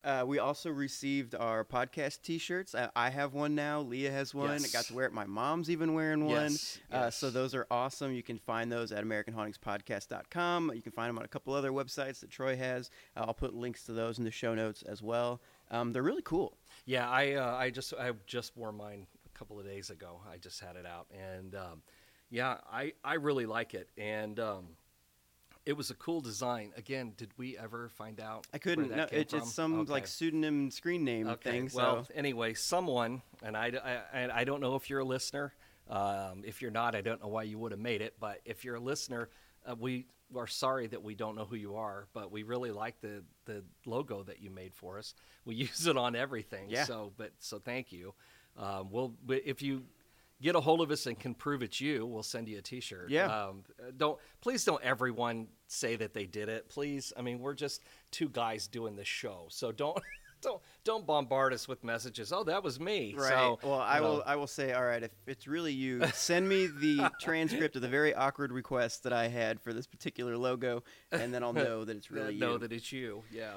[0.03, 2.75] Uh, we also received our podcast T-shirts.
[2.75, 3.79] I, I have one now.
[3.81, 4.49] Leah has one.
[4.51, 5.13] I got to wear it.
[5.13, 6.51] My mom's even wearing one.
[6.51, 8.11] Yes, Uh, so those are awesome.
[8.11, 10.71] You can find those at AmericanHauntingspodcast.com.
[10.75, 12.89] You can find them on a couple other websites that Troy has.
[13.15, 15.41] Uh, I'll put links to those in the show notes as well.
[15.71, 16.57] Um, they're really cool.
[16.85, 20.19] Yeah, I uh, I just I just wore mine a couple of days ago.
[20.29, 21.81] I just had it out, and um,
[22.29, 24.67] yeah, I I really like it, and um,
[25.65, 26.71] it was a cool design.
[26.75, 28.45] Again, did we ever find out?
[28.53, 28.89] I couldn't.
[28.89, 31.51] that No, came it's some like pseudonym screen name Okay.
[31.51, 31.69] thing.
[31.69, 35.53] So Well, anyway, someone, and I, I, and I don't know if you're a listener.
[35.89, 38.15] Um, if you're not, I don't know why you would have made it.
[38.19, 39.29] But if you're a listener,
[39.65, 42.99] uh, we are sorry that we don't know who you are, but we really like
[43.01, 45.13] the the logo that you made for us.
[45.45, 46.67] We use it on everything.
[46.69, 46.85] Yeah.
[46.85, 48.13] So, but so thank you.
[48.57, 49.83] Um, we'll if you
[50.43, 53.09] get a hold of us and can prove it's you, we'll send you a T-shirt.
[53.09, 53.25] Yeah.
[53.25, 53.63] Um,
[53.97, 56.69] don't please don't everyone say that they did it.
[56.69, 57.81] Please, I mean we're just
[58.11, 59.97] two guys doing this show, so don't
[60.43, 62.31] don't don't bombard us with messages.
[62.31, 63.15] Oh, that was me.
[63.17, 63.29] Right.
[63.29, 64.23] So, well, I know, will.
[64.25, 65.01] I will say, all right.
[65.01, 69.29] If it's really you, send me the transcript of the very awkward request that I
[69.29, 72.57] had for this particular logo, and then I'll know that it's really know you.
[72.59, 73.23] that it's you.
[73.31, 73.53] Yeah.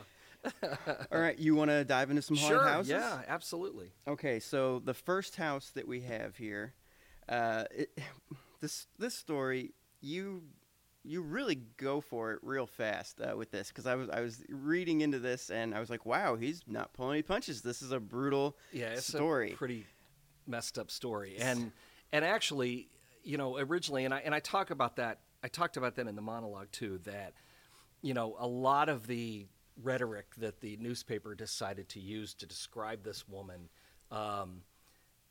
[1.13, 1.39] all right.
[1.39, 2.67] You want to dive into some haunted Sure.
[2.69, 2.91] houses?
[2.93, 3.23] Yeah.
[3.29, 3.93] Absolutely.
[4.07, 4.41] Okay.
[4.41, 6.75] So the first house that we have here,
[7.29, 7.99] uh, it,
[8.61, 10.43] this this story, you
[11.05, 14.43] you really go for it real fast uh, with this because I was I was
[14.49, 17.63] reading into this and I was like, wow, he's not pulling any punches.
[17.63, 19.53] This is a brutal yeah, it's story.
[19.53, 19.87] a pretty
[20.47, 21.37] messed up story.
[21.39, 21.73] And
[22.13, 22.89] and actually,
[23.23, 25.21] you know, originally, and I and I talk about that.
[25.43, 26.99] I talked about that in the monologue too.
[27.05, 27.35] That
[28.03, 29.47] you know, a lot of the
[29.83, 33.69] rhetoric that the newspaper decided to use to describe this woman,
[34.11, 34.63] um,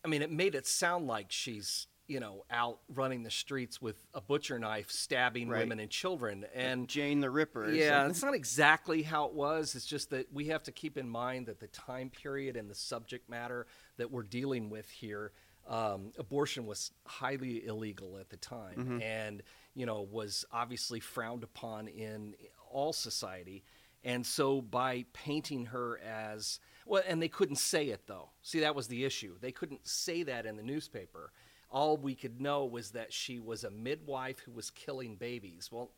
[0.04, 4.06] I mean, it made it sound like she's you know out running the streets with
[4.14, 5.62] a butcher knife, stabbing Right.
[5.62, 7.72] women and children, and Jane the Ripper.
[7.72, 9.74] yeah, it's not exactly how it was.
[9.74, 12.76] It's just that we have to keep in mind that the time period and the
[12.76, 13.66] subject matter
[13.98, 15.32] that we're dealing with here,
[15.68, 19.02] um, abortion was highly illegal at the time, Mm-hmm.
[19.02, 19.42] and
[19.74, 22.36] you know was obviously frowned upon in
[22.72, 23.64] all society.
[24.06, 28.30] And so by painting her as well, and they couldn't say it though.
[28.44, 29.36] See, that was the issue.
[29.42, 31.32] They couldn't say that in the newspaper.
[31.72, 35.70] All we could know was that she was a midwife who was killing babies.
[35.72, 35.90] Well,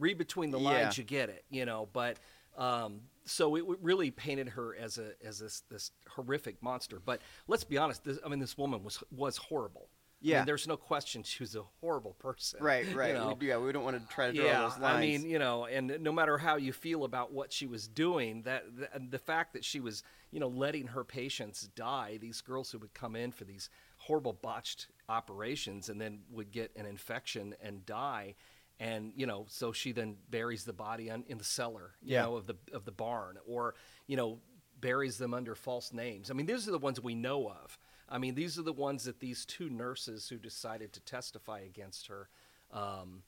[0.00, 1.02] read between the lines, Yeah.
[1.02, 1.88] you get it, you know.
[1.92, 2.18] But
[2.58, 7.00] um, so it really painted her as a as this this horrific monster.
[7.02, 8.02] But let's be honest.
[8.04, 9.88] This, I mean, this woman was was horrible.
[10.26, 10.36] I Yeah.
[10.38, 12.60] mean, there's no question she was a horrible person.
[12.60, 13.14] Right, you right.
[13.14, 13.36] know.
[13.38, 14.84] We, yeah, we don't want to try to draw Yeah, those lines.
[14.84, 18.42] I mean, you know, and no matter how you feel about what she was doing,
[18.42, 20.02] that the, the fact that she was,
[20.32, 24.32] you know, letting her patients die, these girls who would come in for these horrible
[24.32, 28.34] botched operations and then would get an infection and die,
[28.80, 32.22] and you know, so she then buries the body on, in the cellar, you Yeah.
[32.22, 33.74] know, of the of the barn, or
[34.06, 34.40] you know,
[34.80, 36.30] buries them under false names.
[36.30, 37.78] I mean, these are the ones we know of.
[38.08, 42.06] I mean, these are the ones that these two nurses who decided to testify against
[42.08, 42.28] her.
[42.72, 43.22] Um,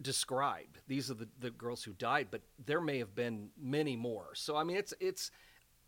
[0.00, 0.80] described.
[0.88, 4.30] These are the, the girls who died, but there may have been many more.
[4.34, 5.30] So I mean, it's it's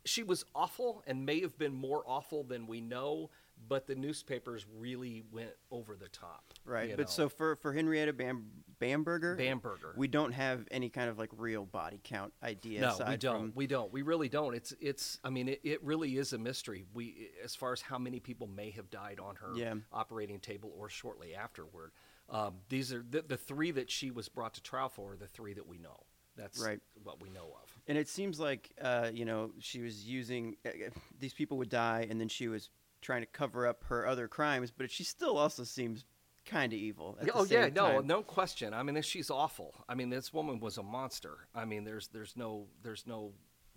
[0.05, 3.29] she was awful and may have been more awful than we know,
[3.67, 6.53] but the newspapers really went over the top.
[6.65, 6.89] right.
[6.95, 7.09] But know.
[7.11, 8.45] so for for Henrietta Bam,
[8.79, 9.93] Bamberger, Bamberger.
[9.97, 12.81] we don't have any kind of like real body count idea.
[12.81, 13.39] no, we don't.
[13.39, 13.91] From, We don't.
[13.91, 14.53] We really don't.
[14.55, 15.19] It's it's.
[15.23, 16.85] I mean, it, it really is a mystery.
[16.93, 19.75] We as far as how many people may have died on her Yeah.
[19.91, 21.91] operating table or shortly afterward.
[22.29, 25.13] Um, these are the, the three that she was brought to trial for.
[25.13, 26.01] Are the three that we know.
[26.37, 26.81] That's Right.
[27.03, 27.79] what we know of.
[27.87, 30.69] and it seems like uh, you know she was using uh,
[31.17, 32.69] these people would die, and then she was
[33.05, 36.05] trying to cover up her other crimes, but she still also seems
[36.45, 37.17] kind of evil.
[37.19, 38.07] At the oh yeah, no, time.
[38.07, 38.73] no question.
[38.73, 39.73] I mean, she's awful.
[39.87, 41.47] I mean, this woman was a monster.
[41.53, 43.33] I mean, there's there's no there's no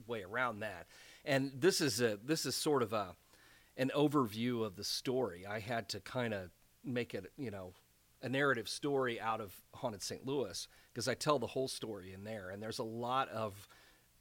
[0.07, 0.87] way around that.
[1.25, 3.15] And this is a this is sort of a
[3.77, 5.47] an overview of the story.
[5.47, 6.51] I had to kind of
[6.85, 7.75] make it, you know,
[8.23, 10.27] a narrative story out of Haunted St.
[10.27, 13.69] Louis because I tell the whole story in there, and there's a lot of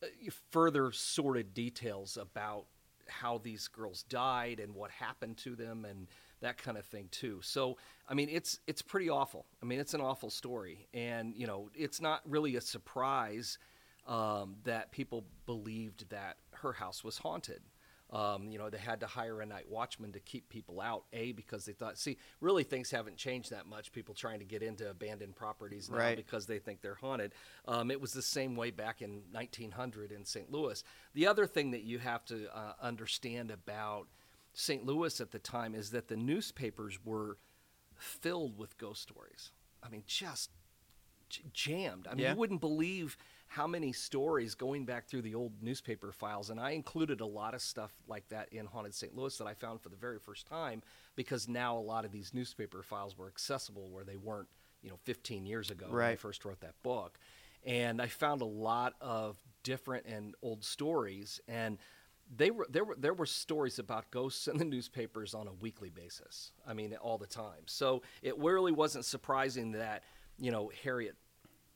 [0.04, 0.08] uh,
[0.52, 2.66] further sordid details about
[3.10, 6.08] how these girls died and what happened to them and
[6.42, 7.40] that kind of thing too.
[7.42, 7.78] So,
[8.08, 9.46] I mean, it's it's pretty awful.
[9.62, 13.58] I mean, it's an awful story, and you know, it's not really a surprise
[14.08, 17.62] um, that people believed that her house was haunted.
[18.10, 21.04] Um, you know, they had to hire a night watchman to keep people out.
[21.12, 23.92] A because they thought, see, really things haven't changed that much.
[23.92, 26.16] People trying to get into abandoned properties now Right.
[26.16, 27.34] because they think they're haunted.
[27.68, 30.50] Um, it was the same way back in 1900 in St.
[30.50, 30.82] Louis.
[31.16, 34.08] The other thing that you have to uh, understand about
[34.54, 34.86] St.
[34.86, 37.38] Louis at the time is that the newspapers were
[37.98, 39.52] filled with ghost stories.
[39.84, 40.52] I mean, just
[41.30, 42.08] j- jammed.
[42.08, 42.32] I mean, Yeah.
[42.32, 43.18] you wouldn't believe
[43.48, 47.54] how many stories going back through the old newspaper files, and I included a lot
[47.54, 49.16] of stuff like that in Haunted St.
[49.16, 50.82] Louis that I found for the very first time
[51.16, 54.50] because now a lot of these newspaper files were accessible where they weren't,
[54.82, 57.18] you know, 15 years ago when I first wrote that book.
[57.66, 61.78] And I found a lot of different and old stories, and
[62.36, 65.90] they were there were there were stories about ghosts in the newspapers on a weekly
[65.90, 66.52] basis.
[66.68, 67.64] I mean, all the time.
[67.66, 70.04] So it really wasn't surprising that
[70.38, 71.16] you know Harriet,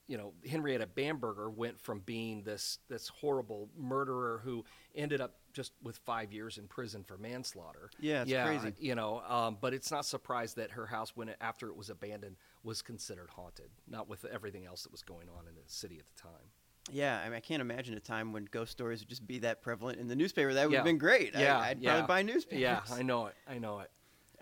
[0.07, 5.73] you know Henrietta Bamberger went from being this this horrible murderer who ended up just
[5.83, 7.89] with five years in prison for manslaughter.
[7.99, 8.73] Yeah, it's yeah, crazy.
[8.79, 11.89] You know, um, but it's not surprised that her house, when it, after it was
[11.89, 13.69] abandoned, was considered haunted.
[13.87, 16.49] Not with everything else that was going on in the city at the time.
[16.91, 19.61] Yeah, I mean, I can't imagine a time when ghost stories would just be that
[19.61, 20.53] prevalent in the newspaper.
[20.53, 20.79] That would Yeah.
[20.79, 21.33] have been great.
[21.35, 21.91] Yeah, I, I'd yeah.
[21.91, 22.59] probably buy newspapers.
[22.59, 23.35] Yeah, I know it.
[23.47, 23.91] I know it.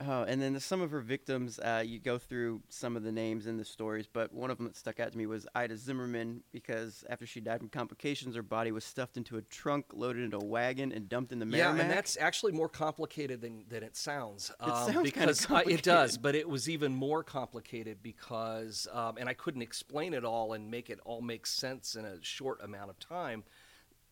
[0.08, 3.12] Oh, and then the, some of her victims, uh, you go through some of the
[3.12, 5.76] names in the stories, but one of them that stuck out to me was Ida
[5.76, 10.24] Zimmerman because after she died from complications, her body was stuffed into a trunk, loaded
[10.24, 11.82] into a wagon, and dumped in the Yeah, Meramec.
[11.82, 14.52] and that's actually more complicated than, than it sounds.
[14.66, 19.18] It sounds kinda because uh, it does, but it was even more complicated because, um,
[19.18, 22.64] and I couldn't explain it all and make it all make sense in a short
[22.64, 23.44] amount of time.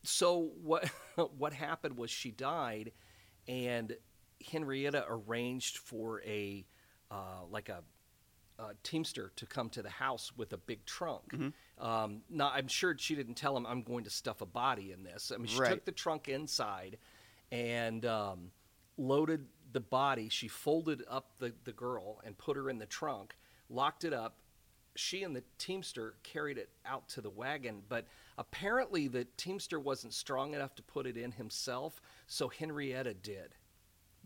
[0.03, 0.89] So what
[1.37, 2.91] what happened was she died,
[3.47, 3.95] and
[4.51, 6.65] Henrietta arranged for a
[7.09, 7.83] uh, like a
[8.59, 11.29] uh, teamster to come to the house with a big trunk.
[11.31, 11.85] Mm-hmm.
[11.85, 15.03] Um, now, I'm sure she didn't tell him I'm going to stuff a body in
[15.03, 15.31] this.
[15.33, 15.69] I mean, she Right.
[15.69, 16.97] took the trunk inside
[17.51, 18.51] and um,
[18.97, 20.27] loaded the body.
[20.29, 23.37] She folded up the, the girl and put her in the trunk,
[23.69, 24.37] locked it up.
[24.95, 28.07] She and the teamster carried it out to the wagon, but
[28.39, 33.53] apparently the teamster wasn't strong enough to put it in himself, so Henrietta did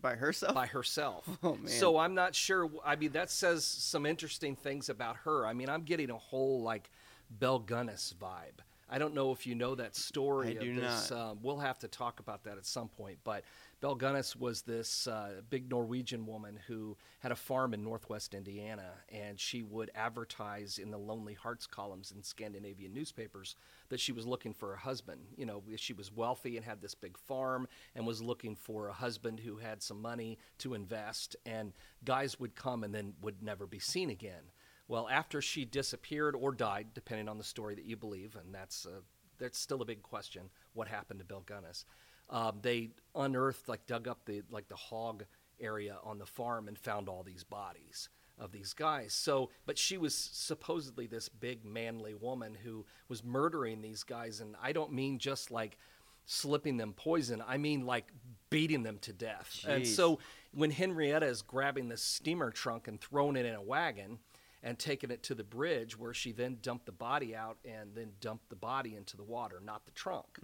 [0.02, 0.54] by herself.
[0.54, 1.28] by herself.
[1.42, 1.68] Oh, man.
[1.68, 2.70] So I'm not sure.
[2.84, 5.46] I mean, that says some interesting things about her.
[5.46, 6.90] I mean, I'm getting a whole like
[7.30, 8.60] Belle Gunness vibe.
[8.92, 10.58] I don't know if you know that story.
[10.58, 11.10] I do this.
[11.10, 11.18] not.
[11.18, 13.20] Um, we'll have to talk about that at some point.
[13.24, 13.42] But
[13.80, 18.90] Belle Gunness was this uh, big Norwegian woman who had a farm in northwest Indiana,
[19.08, 23.56] and she would advertise in the Lonely Hearts columns in Scandinavian newspapers
[23.88, 25.22] that she was looking for a husband.
[25.38, 28.92] You know, she was wealthy and had this big farm and was looking for a
[28.92, 31.72] husband who had some money to invest, and
[32.04, 34.52] guys would come and then would never be seen again.
[34.88, 38.86] Well, after she disappeared or died, depending on the story that you believe, and that's
[38.86, 39.00] uh,
[39.38, 40.50] that's still a big question.
[40.74, 41.84] What happened to Belle Gunness?
[42.30, 45.24] Um, they unearthed, like, dug up the like the hog
[45.60, 48.08] area on the farm and found all these bodies
[48.38, 49.12] of these guys.
[49.12, 54.56] So, but she was supposedly this big manly woman who was murdering these guys, and
[54.60, 55.76] I don't mean just like
[56.24, 57.42] slipping them poison.
[57.46, 58.10] I mean like
[58.50, 59.64] beating them to death.
[59.66, 60.18] And so
[60.52, 64.18] when Henrietta is grabbing this steamer trunk and throwing it in a wagon
[64.62, 68.12] and taking it to the bridge where she then dumped the body out and then
[68.20, 70.38] dumped the body into the water, not the trunk.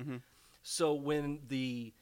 [0.62, 1.92] So when the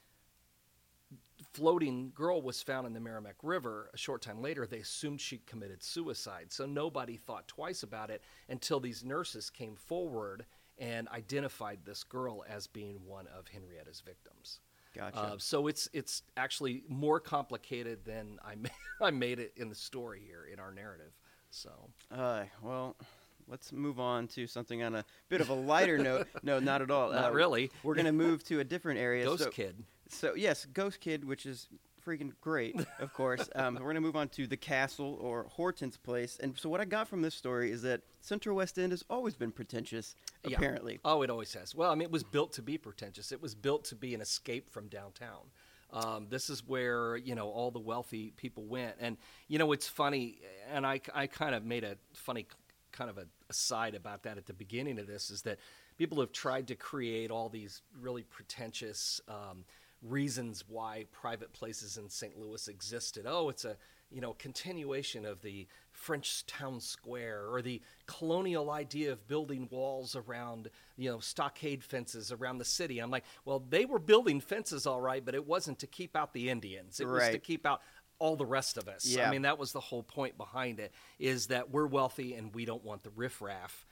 [1.52, 5.38] floating girl was found in the Meramec River a short time later, they assumed she
[5.46, 6.46] committed suicide.
[6.52, 10.46] So nobody thought twice about it until these nurses came forward
[10.78, 14.60] and identified this girl as being one of Henrietta's victims.
[14.94, 15.18] Gotcha.
[15.18, 18.54] Uh, so it's it's actually more complicated than I
[19.04, 21.12] I made it in the story here in our narrative.
[21.50, 21.70] So
[22.10, 22.96] Uh, well,
[23.48, 26.28] let's move on to something on a bit of a lighter note.
[26.42, 27.12] No, not at all.
[27.12, 27.70] Not Uh, really.
[27.82, 29.24] We're gonna move to a different area.
[29.24, 29.84] Ghost so, Kid.
[30.08, 31.68] So yes, Ghost Kid, which is
[32.06, 33.48] freaking great, of course.
[33.56, 36.38] Um, we're gonna move on to the castle or Hortense place.
[36.40, 39.34] And so what I got from this story is that Central West End has always
[39.34, 40.14] been pretentious.
[40.44, 40.56] Yeah.
[40.56, 41.00] Apparently.
[41.04, 41.74] Oh, it always has.
[41.74, 43.32] Well, I mean, it was built to be pretentious.
[43.32, 45.50] It was built to be an escape from downtown.
[45.92, 49.16] Um, this is where you know all the wealthy people went, and
[49.48, 50.38] you know it's funny.
[50.72, 52.46] And I, I kind of made a funny
[52.92, 55.58] kind of a aside about that at the beginning of this is that
[55.98, 59.64] people have tried to create all these really pretentious um,
[60.02, 62.38] reasons why private places in St.
[62.38, 63.26] Louis existed.
[63.28, 63.76] Oh, it's a
[64.10, 70.14] you know continuation of the French town square or the colonial idea of building walls
[70.14, 72.98] around you know stockade fences around the city.
[72.98, 76.32] I'm like, well, they were building fences all right, but it wasn't to keep out
[76.32, 77.00] the Indians.
[77.00, 77.80] It was to keep out
[78.18, 79.04] all the rest of us.
[79.04, 79.28] Yeah.
[79.28, 82.64] I mean, that was the whole point behind it is that we're wealthy and we
[82.64, 83.86] don't want the riffraff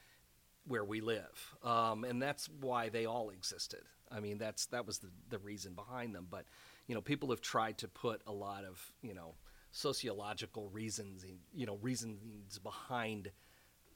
[0.67, 3.83] where we live, um, and that's why they all existed.
[4.11, 6.27] I mean, that's that was the the reason behind them.
[6.31, 6.47] But
[6.87, 9.35] you know, people have tried to put a lot of you know
[9.75, 13.31] sociological reasons, and, you know, reasons behind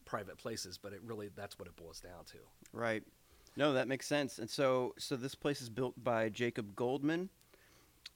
[0.05, 2.39] private places, but it really that's what it boils down to.
[2.73, 3.03] Right.
[3.57, 4.39] No, that makes sense.
[4.39, 7.29] And so, so this place is built by Jacob Goldman,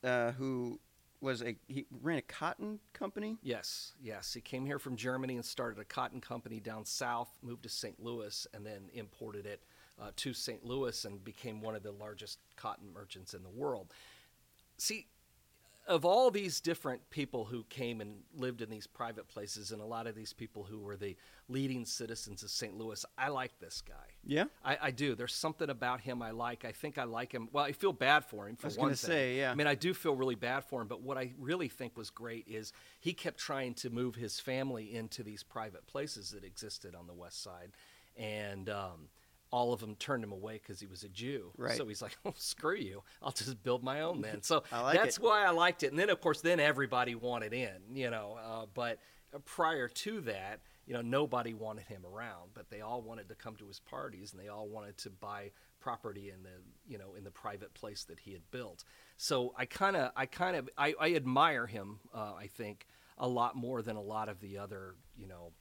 [0.03, 0.79] uh, who
[1.21, 3.37] was a he ran a cotton company.
[3.41, 4.33] Yes, yes.
[4.33, 7.97] He came here from Germany and started a cotton company down south, moved to St.
[8.03, 9.63] Louis, and then imported it
[10.01, 10.65] uh, to St.
[10.65, 13.93] Louis and became one of the largest cotton merchants in the world.
[14.77, 15.07] See,
[15.87, 19.85] of all these different people who came and lived in these private places, and a
[19.85, 21.15] lot of these people who were the
[21.49, 22.77] leading citizens of St.
[22.77, 23.93] Louis, I like this guy.
[24.25, 24.45] Yeah.
[24.63, 25.13] I, I do.
[25.13, 26.63] There's something about him I like.
[26.63, 27.49] I think I like him.
[27.51, 28.55] Well, I feel bad for him.
[28.55, 29.09] For I was one gonna thing.
[29.09, 29.51] say, yeah.
[29.51, 30.87] I mean, I do feel really bad for him.
[30.87, 32.71] But what I really think was great is
[33.01, 37.13] he kept trying to move his family into these private places that existed on the
[37.13, 37.71] west side,
[38.15, 39.09] and um,
[39.53, 41.51] all of them turned him away because he was a Jew.
[41.55, 41.77] Right.
[41.77, 43.03] So he's like, "Oh, screw you!
[43.21, 45.23] I'll just build my own then." So I like that's it.
[45.23, 45.91] why I liked it.
[45.91, 47.77] And then, of course, then everybody wanted in.
[47.93, 48.97] You know, uh, but
[49.45, 53.55] prior to that, you know, nobody wanted him around, but they all wanted to come
[53.57, 56.49] to his parties and they all wanted to buy property in the,
[56.87, 58.83] you know, in the private place that he had built.
[59.17, 61.99] So I kind of, I kind of, I, I admire him.
[62.13, 62.87] Uh, I think
[63.17, 65.51] a lot more than a lot of the other, you know,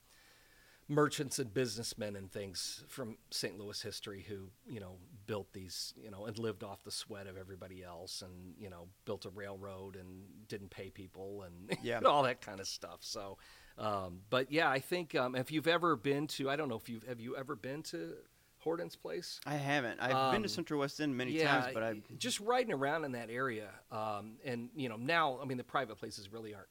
[0.92, 3.58] merchants and businessmen and things from St.
[3.58, 7.36] Louis history who, you know, built these, you know, and lived off the sweat of
[7.36, 12.00] everybody else and, you know, built a railroad and didn't pay people and Yeah.
[12.04, 12.98] all that kind of stuff.
[13.00, 13.38] So,
[13.78, 16.88] um, but yeah, I think um, if you've ever been to, I don't know if
[16.88, 18.14] you've, have you ever been to
[18.58, 19.40] Hortense place?
[19.44, 19.98] I haven't.
[20.00, 23.04] I've been to Um, Central West End many yeah, times, but I just riding around
[23.04, 26.68] in that area, um, and you know now, I mean, the private places really aren't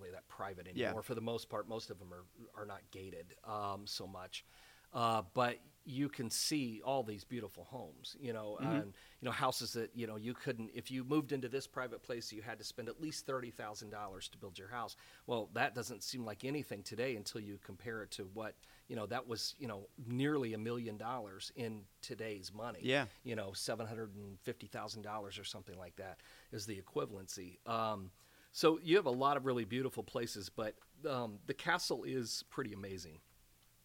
[0.00, 0.86] really that private Yeah.
[0.86, 1.02] anymore.
[1.02, 2.24] For the most part, most of them are
[2.60, 4.44] are not gated um, so much,
[4.92, 8.72] uh, but you can see all these beautiful homes, you know, Mm-hmm.
[8.76, 8.86] and
[9.20, 12.32] you know houses that you know you couldn't if you moved into this private place,
[12.32, 14.96] you had to spend at least thirty thousand dollars to build your house.
[15.26, 18.54] Well, that doesn't seem like anything today until you compare it to what
[18.88, 23.06] you know that was you know nearly a million dollars in today's money Yeah.
[23.24, 26.18] you know seven hundred and fifty thousand dollars or something like that
[26.52, 27.58] is the equivalency.
[27.68, 28.10] Um,
[28.56, 30.76] so you have a lot of really beautiful places, but
[31.06, 33.18] um, the castle is pretty amazing.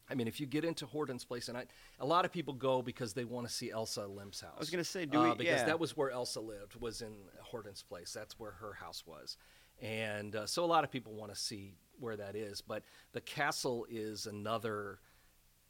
[0.10, 1.66] I mean, if you get into Hortense place, and I,
[2.00, 4.54] a lot of people go because they want to see Elsa Lemp's house.
[4.56, 5.66] I was gonna say, do uh, because yeah.
[5.66, 7.12] that was where Elsa lived, was in
[7.42, 8.14] Hortense place.
[8.14, 9.36] That's where her house was,
[9.82, 12.62] and uh, so a lot of people want to see where that is.
[12.62, 15.00] But the castle is another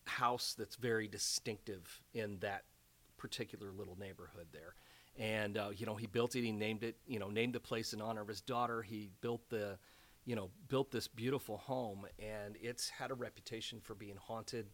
[0.06, 2.66] house that's very distinctive in that
[3.18, 4.76] particular little neighborhood there.
[5.18, 6.44] And uh, you know, he built it.
[6.44, 6.98] He named it.
[7.06, 8.82] You know, named the place in honor of his daughter.
[8.82, 9.78] He built the,
[10.26, 14.68] you know, built this beautiful home, and it's had a reputation for being haunted.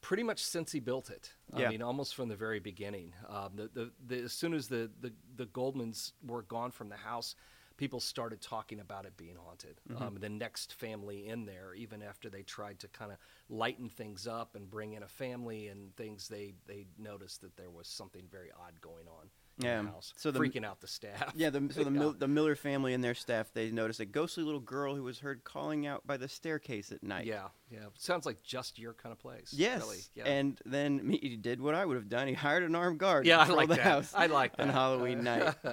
[0.00, 1.34] Pretty much since he built it.
[1.54, 1.66] Yeah.
[1.66, 3.12] I mean, almost from the very beginning.
[3.28, 6.96] Um, the, the, the, as soon as the, the, the Goldmans were gone from the
[6.96, 7.34] house,
[7.76, 9.78] people started talking about it being haunted.
[9.98, 13.18] Um, the next family in there, even after they tried to kind of
[13.50, 17.70] lighten things up and bring in a family and things, they, they noticed that there
[17.70, 19.28] was something very odd going on
[19.62, 19.82] Yeah.
[19.84, 21.32] house, So the- freaking out the staff.
[21.34, 24.42] Yeah, the, so the, Mil- the Miller family and their staff, they noticed a ghostly
[24.44, 27.26] little girl who was heard calling out by the staircase at night.
[27.26, 27.80] Yeah, yeah.
[27.98, 29.52] Sounds like just your kind of place.
[29.52, 29.80] Yes.
[29.82, 29.98] Really.
[30.14, 30.24] Yeah.
[30.24, 32.26] And then he did what I would have done.
[32.28, 33.84] He hired an armed guard Yeah, to I like the that.
[33.84, 34.62] house I like that.
[34.64, 34.68] on.
[34.70, 35.54] Halloween night.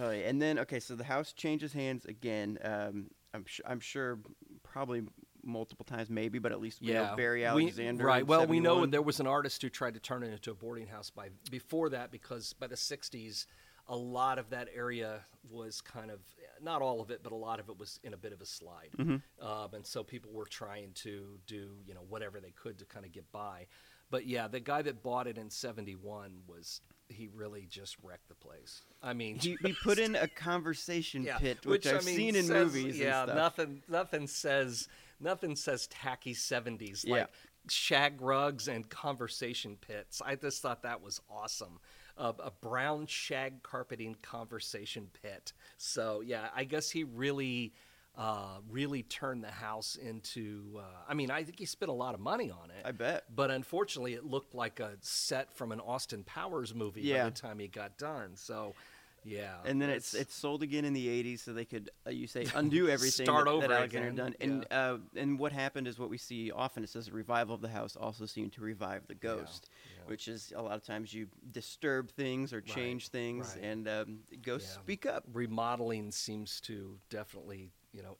[0.00, 0.28] Oh, yeah.
[0.28, 2.58] and then, okay, so the house changes hands again.
[2.62, 4.20] Um, I'm, su- I'm sure
[4.62, 5.02] probably
[5.44, 8.04] multiple times, maybe, but at least we know Barry we- Alexander.
[8.04, 8.20] right.
[8.22, 8.90] in Well, we know 71.
[8.90, 11.88] there was an artist who tried to turn it into a boarding house by before
[11.90, 13.46] that because by the '60s,
[13.88, 15.20] a lot of that area
[15.50, 16.20] was kind of
[16.62, 18.46] not all of it, but a lot of it was in a bit of a
[18.46, 19.46] slide, Mm-hmm.
[19.46, 23.04] um, and so people were trying to do you know whatever they could to kind
[23.04, 23.66] of get by.
[24.10, 28.34] But yeah, the guy that bought it in '71 was he really just wrecked the
[28.34, 28.82] place.
[29.02, 32.36] I mean, He, he put in a conversation yeah, pit, which, I've I mean, seen
[32.36, 32.98] in says- movies.
[32.98, 33.36] Yeah, and stuff.
[33.36, 33.82] nothing.
[33.88, 34.88] Nothing says
[35.20, 37.14] nothing says tacky seventies Yeah.
[37.14, 37.28] like
[37.68, 40.20] shag rugs and conversation pits.
[40.24, 41.78] I just thought that was awesome.
[42.16, 45.52] Uh, a brown shag carpeting conversation pit.
[45.78, 47.72] So yeah, I guess he really.
[48.16, 50.78] Uh, really turned the house into.
[50.78, 52.82] Uh, I mean, I think he spent a lot of money on it.
[52.84, 53.24] I bet.
[53.34, 57.24] But unfortunately, it looked like a set from an Austin Powers movie Yeah.
[57.24, 58.36] by the time he got done.
[58.36, 58.76] So,
[59.24, 59.54] yeah.
[59.64, 62.46] And then it's it's sold again in the '80s, so they could, uh, you say,
[62.54, 64.34] undo everything Start that, over that Alexander again, done.
[64.40, 66.84] And uh, and what happened is what we see often.
[66.84, 70.02] It says revival of the house also seemed to revive the ghost, yeah.
[70.06, 73.64] which is a lot of times you disturb things or change things, right.
[73.64, 74.82] and um, ghosts Yeah.
[74.82, 75.24] speak up.
[75.32, 78.16] remodeling seems to definitely, you know,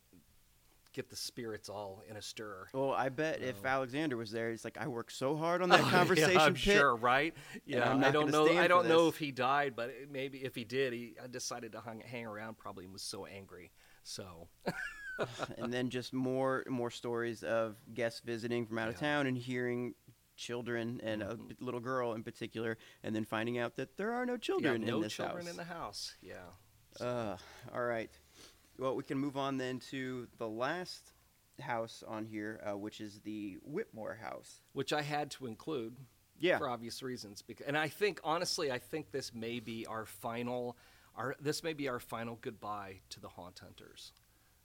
[0.95, 2.66] get the spirits all in a stir.
[2.72, 3.68] Well, I bet if Oh.
[3.68, 6.62] Alexander was there, he's like, I worked so hard on that conversation yeah, I'm pit.
[6.78, 7.34] sure, right?
[7.66, 8.47] Yeah, I don't know.
[8.57, 11.80] I don't know if he died, but maybe if he did, he I decided to
[11.80, 13.72] hang, hang around probably and was so angry.
[14.05, 14.49] So
[15.59, 19.01] and then just more more stories of guests visiting from out of Yeah.
[19.01, 19.95] town and hearing
[20.36, 21.57] children and a Mhm.
[21.61, 24.88] little girl in particular, and then finding out that there are no yeah, children in
[24.88, 25.51] no this children house.
[25.51, 26.14] in the house.
[26.20, 26.51] Yeah.
[26.97, 27.36] So, Uh,
[27.72, 28.11] all right.
[28.79, 31.12] Well, we can move on then to the last
[31.61, 34.61] house on here, uh, which is the Whittemore house.
[34.72, 35.97] which I had to include
[36.41, 36.59] Yeah.
[36.59, 37.43] for obvious reasons.
[37.43, 40.77] Because, and I think honestly, I think this may be our final.
[41.14, 44.12] Our, this may be our final goodbye to the Haunt Hunters.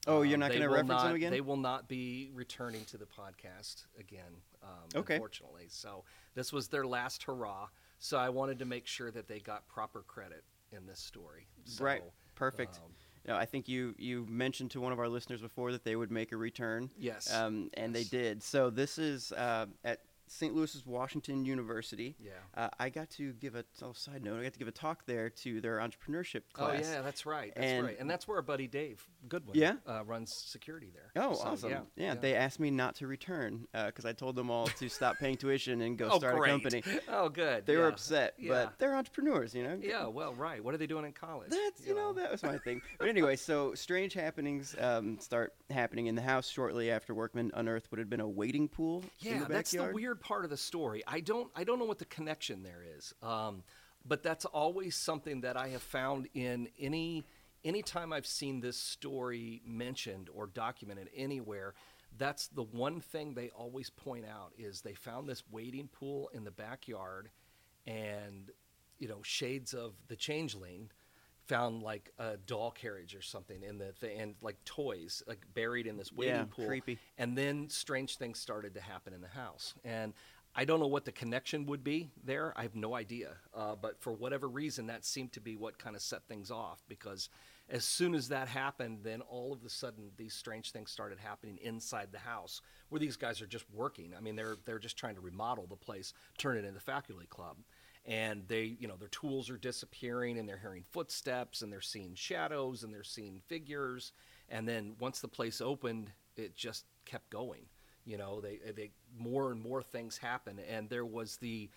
[0.08, 1.32] Oh, you're Um, not going to reference them again?
[1.32, 5.16] They will not be returning to the podcast again, um, Okay.
[5.16, 5.68] unfortunately.
[5.70, 7.68] So this was their last hurrah.
[8.00, 11.48] So I wanted to make sure that they got proper credit in this story.
[11.66, 12.02] So, right.
[12.34, 12.78] Perfect.
[12.78, 12.96] um,
[13.30, 16.10] No, I think you you mentioned to one of our listeners before that they would
[16.12, 16.90] make a return.
[16.98, 17.32] yes.
[17.34, 18.10] Um, and Yes.
[18.10, 18.42] they did.
[18.44, 20.00] So this is uh, at
[20.32, 20.56] St.
[20.56, 22.16] Louis's Washington University.
[22.20, 22.32] Yeah.
[22.56, 24.40] Uh, I got to give a oh, side note.
[24.40, 26.88] I got to give a talk there to their entrepreneurship class.
[26.88, 27.52] Oh yeah, that's right.
[27.56, 28.00] That's And- right.
[28.00, 29.74] And that's where our buddy Dave Goodwin Yeah?
[29.88, 31.12] uh, runs security there.
[31.22, 31.70] Oh, So, awesome!
[31.72, 35.18] Yeah, Yeah, they asked me not to return because I told them all to stop
[35.18, 36.50] paying tuition and go oh, start great.
[36.50, 36.84] a company.
[37.10, 37.66] Oh, good.
[37.66, 38.50] They were upset, Yeah.
[38.66, 39.78] but they're entrepreneurs, you know.
[39.82, 40.64] Yeah, well, right.
[40.64, 41.50] What are they doing in college?
[41.50, 42.82] That's you know that was my thing.
[43.00, 47.92] But anyway, so strange happenings um, start happening in the house shortly after workmen unearthed
[47.92, 49.04] what had been a wading pool.
[49.24, 49.96] in Yeah, that's the backyard.
[50.20, 51.04] Part of the story.
[51.08, 53.14] I don't I don't know what the connection there is.
[53.22, 53.64] Um,
[54.06, 57.26] but that's always something that I have found in any
[57.64, 61.74] anytime I've seen this story mentioned or documented anywhere.
[62.18, 66.44] That's the one thing they always point out is they found this wading pool in
[66.44, 67.30] the backyard,
[67.86, 68.52] and
[68.98, 70.90] you know shades of the changeling
[71.50, 75.88] found like a doll carriage or something in the thing and like toys like buried
[75.88, 76.68] in this wading Yeah, pool.
[76.68, 77.00] creepy.
[77.18, 79.74] and then strange things started to happen in the house.
[79.84, 80.14] And
[80.56, 82.54] i don't know what the connection would be there.
[82.56, 83.32] I have no idea.
[83.54, 86.84] Uh, but for whatever reason that seemed to be what kind of set things off
[86.88, 87.30] because
[87.72, 91.58] as soon as that happened then all of a sudden these strange things started happening
[91.62, 94.14] inside the house where these guys are just working.
[94.16, 97.58] I mean they're they're just trying to remodel the place turn it into faculty club
[98.10, 102.16] and they you know their tools are disappearing and they're hearing footsteps and they're seeing
[102.16, 104.12] shadows and they're seeing figures.
[104.50, 107.66] And then once the place opened it just kept going.
[108.06, 110.60] You know they they more and more things happen.
[110.68, 111.70] And there was the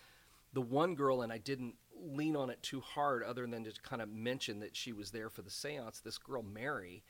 [0.51, 4.01] the one girl and I didn't lean on it too hard other than to kind
[4.01, 7.03] of mention that she was there for the séance this girl Mary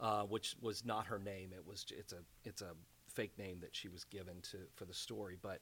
[0.00, 1.50] uh, which was not her name.
[1.54, 2.72] It was it's a it's a
[3.12, 5.36] fake name that she was given to for the story.
[5.40, 5.60] But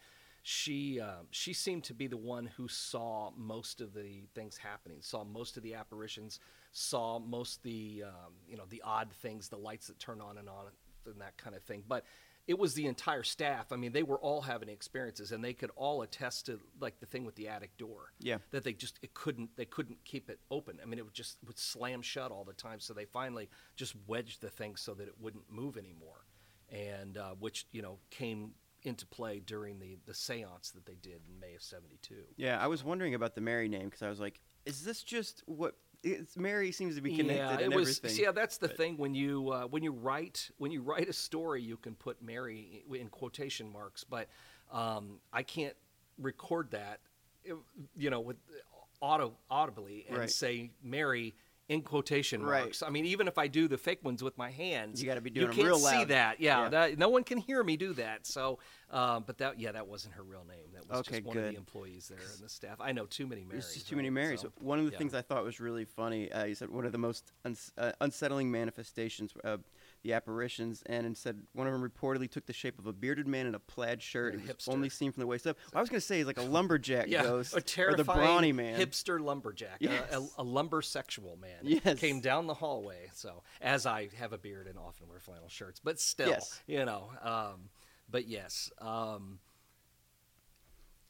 [0.51, 4.96] she um, she seemed to be the one who saw most of the things happening
[5.03, 6.40] saw most of the apparitions
[6.72, 10.38] saw most of the um, you know the odd things the lights that turn on
[10.38, 10.64] and on
[11.05, 11.82] and that kind of thing.
[11.86, 12.05] But
[12.46, 13.72] it was the entire staff.
[13.72, 17.05] I mean they were all having experiences and they could all attest to like the
[17.05, 18.14] thing with the attic door.
[18.18, 18.38] Yeah.
[18.51, 20.78] that they just it couldn't they couldn't keep it open.
[20.82, 22.80] I mean it would just would slam shut all the time.
[22.80, 26.24] So they finally just wedged the thing so that it wouldn't move anymore.
[26.72, 28.53] And uh, which you know came
[28.83, 32.14] into play during the the séance that they did in May of 72.
[32.37, 35.43] Yeah, I was wondering about the Mary name because I was like, is this just
[35.47, 35.74] what?
[36.05, 37.99] It's, Mary seems to be connected yeah, it was.
[37.99, 38.24] everything.
[38.24, 41.12] Yeah, that's the but- thing when you uh, when you write when you write a
[41.12, 44.29] story, you can put Mary in quotation marks, but
[44.70, 45.74] um, I can't
[46.18, 47.01] record that,
[47.97, 48.37] you know, with
[49.01, 50.31] auto audibly and Right.
[50.31, 51.35] say Mary
[51.69, 52.62] in quotation Right.
[52.62, 52.83] marks.
[52.83, 55.29] I mean, even if I do the fake ones with my hands, You gotta be
[55.29, 56.09] doing 'em can't real see loud.
[56.09, 56.41] that.
[56.41, 56.69] Yeah, Yeah.
[56.71, 58.27] That, no one can hear me do that.
[58.27, 58.59] So,
[58.91, 60.73] um, but that yeah, that wasn't her real name.
[60.73, 62.81] That was Okay, just one of the employees there and the staff.
[62.81, 63.64] I know too many Marys.
[63.64, 64.09] There's just too many?
[64.09, 64.41] Marys.
[64.41, 64.99] So, One of the yeah.
[64.99, 67.93] things I thought was really funny, uh, you said one of the most uns- uh,
[68.01, 69.62] unsettling manifestations of
[70.09, 73.29] the apparitions, and it said one of them reportedly took the shape of a bearded
[73.29, 74.35] man in a plaid shirt.
[74.35, 75.59] A It was only seen from the waist up.
[75.75, 78.53] I was going to say he's like a lumberjack yeah, ghost, a or the brawny
[78.53, 78.81] man.
[78.81, 80.03] hipster lumberjack, Yes.
[80.13, 81.59] a, a, a lumber sexual man.
[81.63, 81.99] Yes.
[81.99, 83.11] came down the hallway.
[83.13, 86.59] So as I have a beard and often wear flannel shirts, but still, Yes.
[86.67, 87.11] you know.
[87.23, 87.69] Um,
[88.11, 89.41] but yes, um,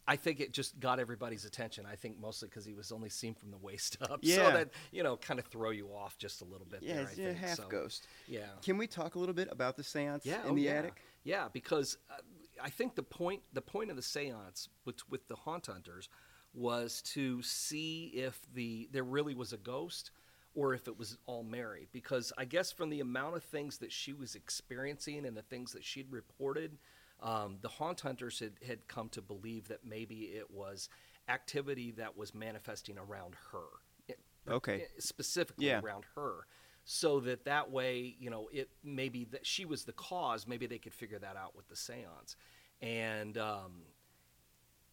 [0.09, 1.85] I think it just got everybody's attention.
[1.85, 5.03] I think mostly because he was only seen from the waist up, so that you
[5.03, 6.83] know, kind of throw you off just a little bit.
[6.83, 7.39] yeah, there, it's I a think.
[7.39, 8.07] half So, ghost.
[8.27, 8.47] Yeah.
[8.63, 10.71] Can we talk a little bit about the seance yeah, in oh, the yeah.
[10.71, 11.03] attic?
[11.25, 12.15] Yeah, because uh,
[12.63, 16.09] I think the point the point of the séance with with the haunt hunters
[16.55, 20.11] was to see if the there really was a ghost
[20.55, 21.87] or if it was all Mary.
[21.93, 25.73] Because I guess from the amount of things that she was experiencing and the things
[25.73, 26.79] that she'd reported,
[27.21, 30.89] um, the haunt hunters had, had come to believe that maybe it was
[31.29, 33.65] activity that was manifesting around her.
[34.09, 34.87] It- Okay.
[34.99, 35.81] specifically Yeah.
[35.81, 36.47] around her
[36.85, 40.79] so that that way you know it maybe that she was the cause maybe they
[40.79, 42.35] could figure that out with the seance
[42.81, 43.83] and um,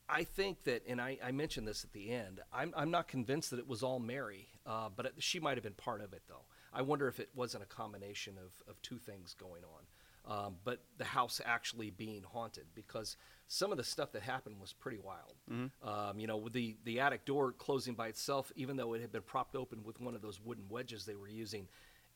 [0.10, 3.50] i think that and I, I mentioned this at the end i'm, I'm not convinced
[3.52, 6.24] that it was all mary uh, but it, she might have been part of it
[6.28, 9.84] though i wonder if it wasn't a combination of, of two things going on
[10.28, 13.18] um, but the house actually being haunted because
[13.48, 15.36] some of the stuff that happened was pretty wild.
[15.84, 19.12] Um, you know, with the the attic door closing by itself, even though it had
[19.12, 21.68] been propped open with one of those wooden wedges they were using,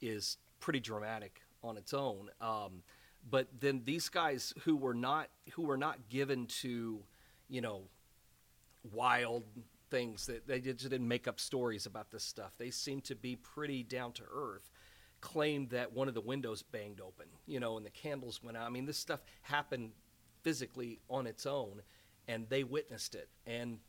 [0.02, 2.30] is pretty dramatic on its own.
[2.42, 2.84] Um,
[3.30, 7.00] but then these guys who were not who were not given to,
[7.48, 7.84] you know,
[8.92, 9.44] wild
[9.90, 12.54] things that they just didn't make up stories about this stuff.
[12.58, 14.70] They seemed to be pretty down to earth.
[15.22, 18.66] Claimed that one of the windows banged open, you know, and the candles went out.
[18.66, 19.92] I mean, this stuff happened
[20.44, 21.82] physically on its own,
[22.28, 23.80] and they witnessed it and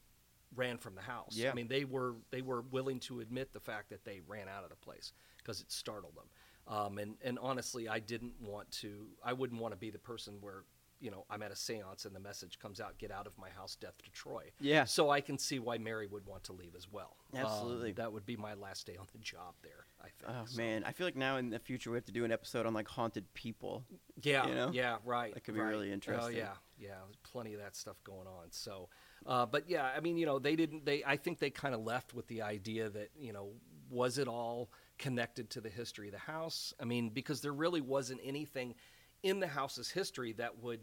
[0.57, 1.37] ran from the house.
[1.37, 1.51] Yeah.
[1.51, 4.65] I mean, they were they were willing to admit the fact that they ran out
[4.65, 6.27] of the place because it startled them.
[6.67, 9.07] Um, and and honestly, I didn't want to.
[9.25, 10.65] I wouldn't want to be the person where
[11.01, 13.49] you know, I'm at a séance and the message comes out, "Get out of my
[13.51, 14.85] house, death to Troy." Yeah.
[14.85, 17.17] So I can see why Mary would want to leave as well.
[17.33, 17.93] Um, Absolutely.
[17.93, 19.87] that would be my last day on the job there.
[20.01, 20.33] I think.
[20.33, 22.33] Oh So- man, I feel like now in the future we have to do an
[22.33, 23.85] episode on like haunted people.
[24.23, 24.71] Yeah, you know?
[24.73, 25.33] yeah, right.
[25.35, 25.71] That could be right.
[25.71, 26.25] really interesting.
[26.25, 26.97] Oh yeah, yeah.
[27.05, 28.51] There's plenty of that stuff going on.
[28.51, 28.89] So,
[29.27, 30.85] uh, but yeah, I mean, you know, they didn't.
[30.85, 33.53] They, I think they kind of left with the idea that you know,
[33.91, 36.75] was it all connected to the history of the house?
[36.81, 38.75] I mean, because there really wasn't anything
[39.23, 40.81] in the house's history that would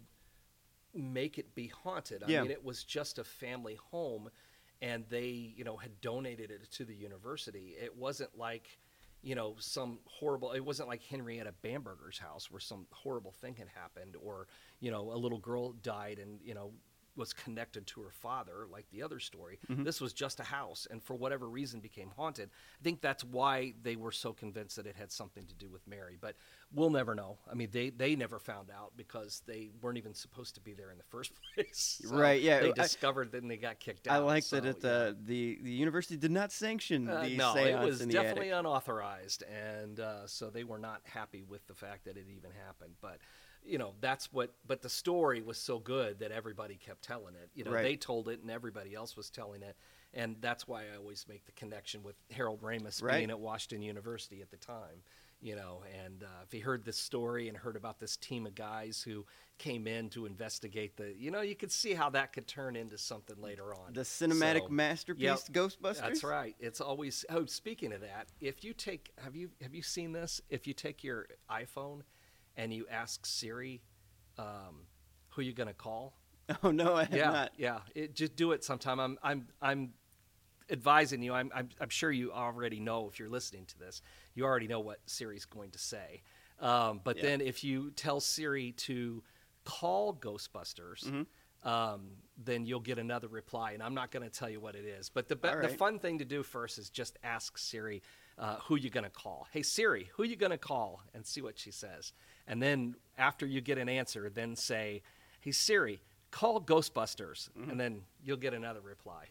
[0.93, 2.23] make it be haunted.
[2.23, 2.41] I Yeah.
[2.41, 4.29] mean, it was just a family home,
[4.81, 7.75] and they, you know, had donated it to the university.
[7.79, 8.79] It wasn't like,
[9.21, 10.51] you know, some horrible.
[10.53, 14.47] It wasn't like Henrietta Bamberger's house where some horrible thing had happened, or
[14.79, 16.71] you know, a little girl died and you know
[17.17, 19.59] was connected to her father, like the other story.
[19.67, 22.49] This was just a house, and for whatever reason became haunted.
[22.79, 25.85] I think that's why they were so convinced that it had something to do with
[25.87, 26.17] Mary.
[26.19, 26.35] But
[26.73, 27.37] we'll never know.
[27.51, 30.91] I mean, they they never found out because they weren't even supposed to be there
[30.91, 31.99] in the first place.
[32.03, 34.15] So Right, yeah, They I- discovered, then they got kicked out.
[34.15, 34.89] I like that it, yeah.
[34.89, 38.13] uh, the the university did not sanction Uh, the no, seance it was in the
[38.13, 38.59] definitely attic.
[38.59, 42.93] unauthorized, and uh, so they were not happy with the fact that it even happened.
[43.01, 43.17] But
[43.67, 44.53] you know, that's what.
[44.65, 47.49] But the story was so good that everybody kept telling it.
[47.53, 47.83] You know, Right.
[47.83, 49.75] they told it, and everybody else was telling it,
[50.13, 53.17] and that's why I always make the connection with Harold Ramis Right.
[53.17, 55.03] being at Washington University at the time.
[55.39, 58.55] You know, and uh, if he heard this story and heard about this team of
[58.55, 59.23] guys who
[59.59, 62.97] came in to investigate the, you know, you could see how that could turn into
[62.97, 63.93] something later on.
[63.93, 65.37] the cinematic So- masterpiece Yep.
[65.51, 66.01] Ghostbusters.
[66.01, 66.55] That's right.
[66.59, 67.23] It's always.
[67.29, 70.41] Oh, speaking of that, if you take, have you have you seen this?
[70.49, 72.01] If you take your iPhone
[72.57, 73.81] and you ask Siri,
[74.37, 74.85] um,
[75.29, 76.13] who you gonna call?
[76.63, 77.51] Oh no, I have yeah, not.
[77.57, 77.79] yeah.
[77.93, 78.99] It, just do it sometime.
[79.01, 79.93] I'm I'm I'm
[80.69, 81.33] advising you.
[81.33, 84.01] I'm, I'm I'm sure you already know if you're listening to this.
[84.33, 86.21] You already know what Siri's going to say.
[86.61, 87.23] Um, but Yeah.
[87.23, 89.23] then if you tell Siri to
[89.65, 91.03] call Ghostbusters.
[91.05, 91.21] Mm-hmm.
[91.63, 94.85] Um, then you'll get another reply, and I'm not going to tell you what it
[94.85, 95.09] is.
[95.09, 98.03] But the be- All the fun thing to do first is just ask Siri
[98.37, 99.47] uh, who you going to call.
[99.51, 102.13] Hey Siri, who you going to call, and see what she says.
[102.47, 105.01] And then after you get an answer, then say,
[105.41, 107.69] Hey Siri, call Ghostbusters, Mm-hmm.
[107.71, 109.25] and then you'll get another reply.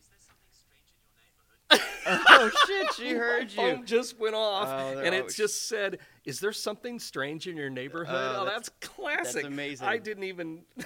[2.06, 3.56] oh shit, she heard you.
[3.56, 7.56] Phone just went off, Oh, and it sh- just said, "Is there something strange in
[7.56, 9.44] your neighborhood?" Oh, Oh, that's- that's, classic.
[9.44, 9.86] amazing.
[9.86, 10.62] I didn't even.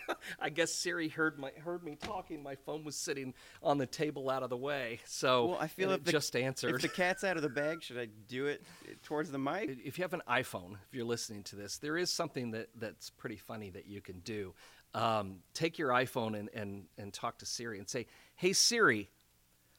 [0.40, 2.42] I guess Siri heard my heard me talking.
[2.42, 5.90] My phone was sitting on the table out of the way, so Well, I feel
[5.90, 6.74] and if it the, just answered.
[6.74, 8.62] If the cat's out of the bag, should I do it
[9.02, 9.78] towards the mic?
[9.84, 13.10] if you have an iPhone, if you're listening to this, there is something that, that's
[13.10, 14.54] pretty funny that you can do.
[14.94, 19.08] Um, take your iPhone and, and, and talk to Siri and say, Hey Siri,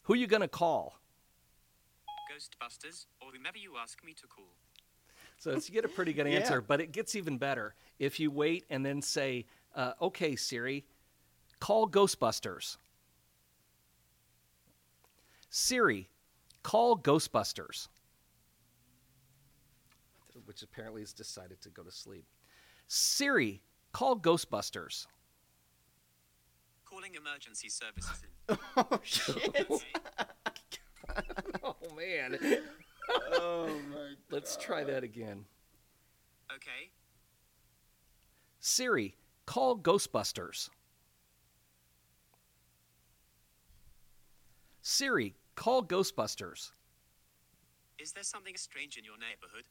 [0.04, 1.00] who are you gonna call?
[2.32, 4.46] Ghostbusters, or whomever you ask me to call.
[5.38, 6.38] So it's, you get a pretty good Yeah.
[6.38, 9.46] answer, but it gets even better if you wait and then say,
[9.76, 10.86] uh, Okay Siri,
[11.60, 12.78] call Ghostbusters.
[15.50, 16.10] Siri,
[16.64, 17.88] call Ghostbusters.
[20.46, 22.26] Which apparently has decided to go to sleep.
[22.88, 23.62] Siri,
[23.92, 25.08] call Ghostbusters.
[26.86, 28.58] Calling emergency services in.
[28.78, 29.68] oh shit!
[31.64, 32.40] Oh man.
[33.34, 34.14] oh my.
[34.32, 35.46] Let's try that again.
[36.52, 36.90] Okay,
[38.60, 39.16] Siri,
[39.46, 40.70] call Ghostbusters.
[44.82, 46.72] Siri, call Ghostbusters.
[48.00, 49.64] is there something strange in your neighborhood?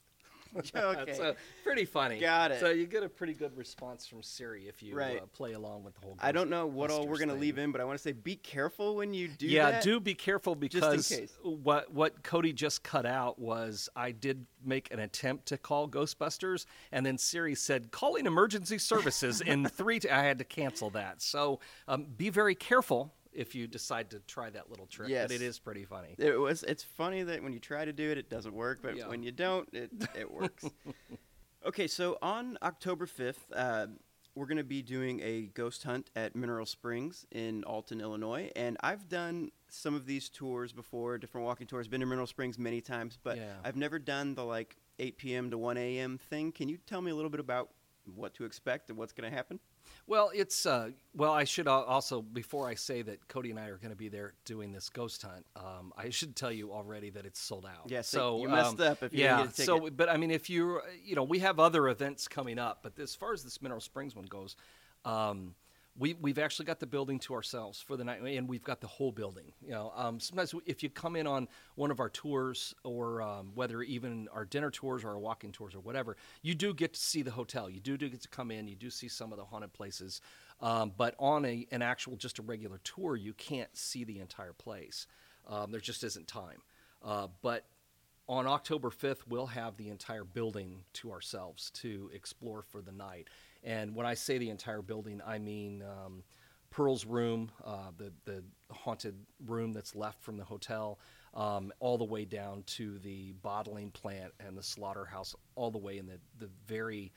[0.74, 1.18] Okay.
[1.20, 1.32] Uh,
[1.64, 2.18] pretty funny.
[2.18, 2.61] Got it.
[2.61, 5.20] So you get a pretty good response from Siri if you Right.
[5.22, 6.11] uh, play along with the whole.
[6.11, 6.20] Game.
[6.22, 8.36] I don't know what all we're gonna leave in, but I want to say be
[8.36, 9.82] careful when you do yeah, that.
[9.82, 14.98] do be careful because what what Cody just cut out was I did make an
[15.00, 20.00] attempt to call Ghostbusters, and then Siri said calling emergency services in three.
[20.00, 21.22] T- I had to cancel that.
[21.22, 25.08] So um, be very careful if you decide to try that little trick.
[25.08, 25.28] Yes.
[25.28, 26.14] But it is pretty funny.
[26.18, 26.62] It was.
[26.64, 29.08] It's funny that when you try to do it, it doesn't work, but Yeah.
[29.08, 30.64] when you don't, it it works.
[31.66, 33.86] okay, so on October fifth, uh,
[34.34, 38.76] we're going to be doing a ghost hunt at Mineral Springs in Alton, Illinois, and
[38.80, 41.86] I've done some of these tours before, different walking tours.
[41.86, 43.52] Been to Mineral Springs many times, but Yeah.
[43.64, 45.50] I've never done the like 8 p.m.
[45.50, 46.18] to 1 a.m.
[46.18, 46.50] thing.
[46.52, 47.70] Can you tell me a little bit about
[48.14, 49.60] what to expect and what's going to happen?
[50.06, 51.32] Well, it's uh, well.
[51.32, 54.34] I should also before I say that Cody and I are going to be there
[54.44, 55.46] doing this ghost hunt.
[55.56, 57.90] Um, I should tell you already that it's sold out.
[57.90, 59.38] Yeah, so so you messed um, up if you yeah.
[59.38, 62.26] didn't get a so, but I mean, if you you know, we have other events
[62.28, 64.56] coming up, but as far as this Mineral Springs one goes,
[65.04, 65.54] um,
[65.99, 68.86] we, we've actually got the building to ourselves for the night, and we've got the
[68.86, 69.53] whole building.
[69.61, 73.53] You know, um, sometimes if you come in on one of our tours, or um,
[73.55, 77.01] whether even our dinner tours or our walking tours or whatever, you do get to
[77.01, 77.68] see the hotel.
[77.68, 78.68] You do, do get to come in.
[78.68, 80.22] You do see some of the haunted places,
[80.61, 84.55] um, but on a an actual just a regular tour, you can't see the entire
[84.55, 85.07] place.
[85.47, 86.62] Um, there just isn't time.
[87.05, 87.66] Uh, but
[88.28, 93.28] on October 5th, we'll have the entire building to ourselves to explore for the night.
[93.62, 96.22] And when I say the entire building, I mean um,
[96.70, 99.14] Pearl's room, uh, the the haunted
[99.46, 100.98] room that's left from the hotel,
[101.34, 105.98] um, all the way down to the bottling plant and the slaughterhouse, all the way
[105.98, 107.12] in the the very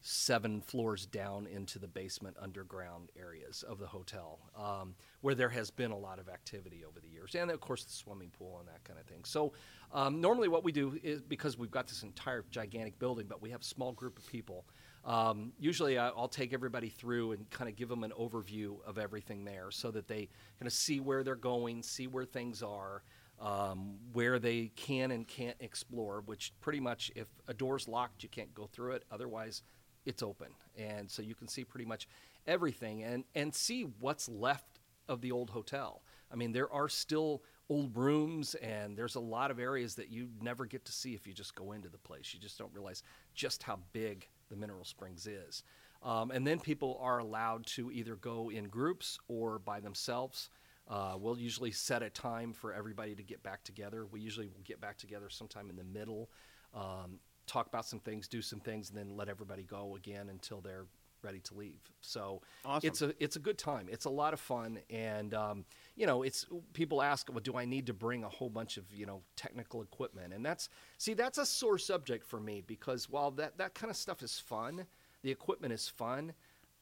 [0.00, 5.70] seven floors down into the basement underground areas of the hotel, um, where there has
[5.70, 8.68] been a lot of activity over the years, and of course the swimming pool and
[8.68, 9.24] that kind of thing.
[9.24, 9.52] So
[9.92, 13.50] um, normally, what we do is because we've got this entire gigantic building, but we
[13.50, 14.64] have a small group of people.
[15.06, 18.98] Um, usually, I, will take everybody through and kind of give them an overview of
[18.98, 20.28] everything there, so that they
[20.58, 23.02] kind of see where they're going, see where things are.
[23.38, 28.30] Um, where they can and can't explore, which pretty much if a door's locked, you
[28.30, 29.04] can't go through it.
[29.10, 29.62] Otherwise,
[30.06, 32.08] it's open, and so you can see pretty much
[32.46, 36.00] everything and and see what's left of the old hotel.
[36.32, 40.28] I mean, there are still old rooms, and there's a lot of areas that you
[40.40, 42.32] never get to see if you just go into the place.
[42.32, 43.02] You just don't realize
[43.34, 45.62] just how big the Mineral Springs is.
[46.02, 50.50] Um, and then people are allowed to either go in groups or by themselves.
[50.88, 54.06] Uh, we'll usually set a time for everybody to get back together.
[54.06, 56.30] We usually will get back together sometime in the middle.
[56.74, 60.60] Um, talk about some things, do some things, and then let everybody go again until
[60.60, 60.86] they're
[61.26, 61.80] ready to leave.
[62.00, 62.86] So awesome.
[62.86, 63.88] it's a it's a good time.
[63.90, 65.64] It's a lot of fun, and um,
[65.96, 68.84] you know, it's people ask, well, do I need to bring a whole bunch of
[68.94, 70.32] you know technical equipment?
[70.32, 70.68] And that's
[70.98, 74.38] see, that's a sore subject for me because while that that kind of stuff is
[74.38, 74.86] fun,
[75.22, 76.32] the equipment is fun.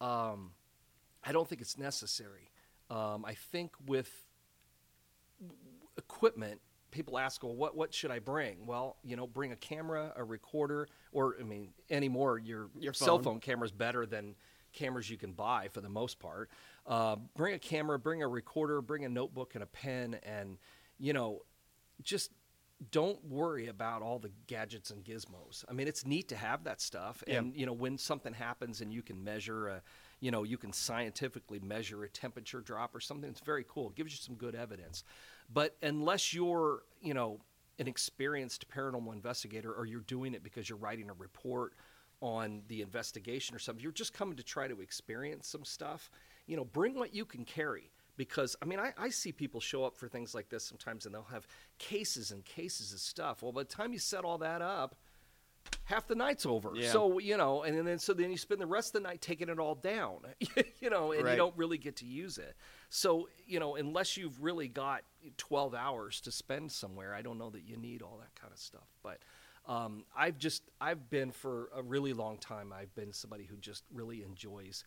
[0.01, 0.51] Um,
[1.25, 2.51] I don't think it's necessary.
[2.91, 4.11] Um, I think with
[5.97, 6.61] equipment
[6.95, 8.67] people ask, well, what, what should I bring?
[8.67, 13.17] Well, you know, bring a camera, a recorder, or, I mean, anymore, your, your cell
[13.17, 13.25] phone.
[13.25, 14.37] phone camera is better than
[14.73, 16.51] cameras you can buy for the most part.
[16.87, 20.57] Uh, bring a camera, bring a recorder, bring a notebook and a pen, and,
[20.99, 21.43] you know,
[22.03, 22.31] just
[22.91, 25.65] don't worry about all the gadgets and gizmos.
[25.69, 27.23] I mean, it's neat to have that stuff.
[27.27, 27.39] Yeah.
[27.39, 29.83] And, you know, when something happens and you can measure a,
[30.21, 33.91] you know, you can scientifically measure a temperature drop or something, it's very cool.
[33.91, 35.05] It gives you some good evidence.
[35.53, 37.41] But unless you're, you know,
[37.79, 41.73] an experienced paranormal investigator or you're doing it because you're writing a report
[42.21, 46.11] on the investigation or something, you're just coming to try to experience some stuff,
[46.47, 47.91] you know, bring what you can carry.
[48.17, 51.13] Because, I mean, I, I see people show up for things like this sometimes and
[51.15, 53.43] they'll have cases and cases of stuff.
[53.43, 54.95] Well, by the time you set all that up,
[55.85, 56.73] half the night's over.
[56.77, 56.91] Yeah.
[56.93, 59.49] So you know, and then so then you spend the rest of the night taking
[59.49, 60.21] it all down,
[60.81, 61.33] you know, and Right.
[61.33, 62.55] you don't really get to use it.
[62.95, 65.03] So you know, unless you've really got
[65.37, 68.59] 12 hours to spend somewhere, I don't know that you need all that kind of
[68.61, 68.87] stuff.
[69.03, 69.19] But
[69.67, 72.73] um, I've just I've been for a really long time.
[72.73, 74.85] I've been somebody who just really enjoys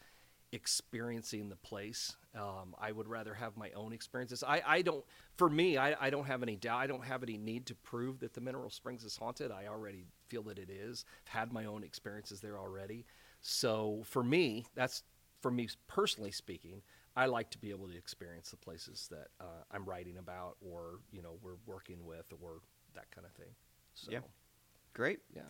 [0.53, 2.15] experiencing the place.
[2.33, 4.41] Um, I would rather have my own experiences.
[4.41, 5.03] I, I don't,
[5.35, 6.77] for me, I, I don't have any doubt.
[6.77, 9.51] I don't have any need to prove that the Mineral Springs is haunted.
[9.51, 11.03] I already feel that it is.
[11.25, 13.05] I've had my own experiences there already.
[13.41, 15.03] So for me, that's
[15.41, 16.81] for me personally speaking.
[17.17, 20.99] I like to be able to experience the places that uh, I'm writing about, or
[21.11, 22.61] you know, we're working with, or
[22.93, 23.53] that kind of thing.
[23.95, 24.19] So, Yeah.
[24.93, 25.19] Great.
[25.35, 25.41] yeah.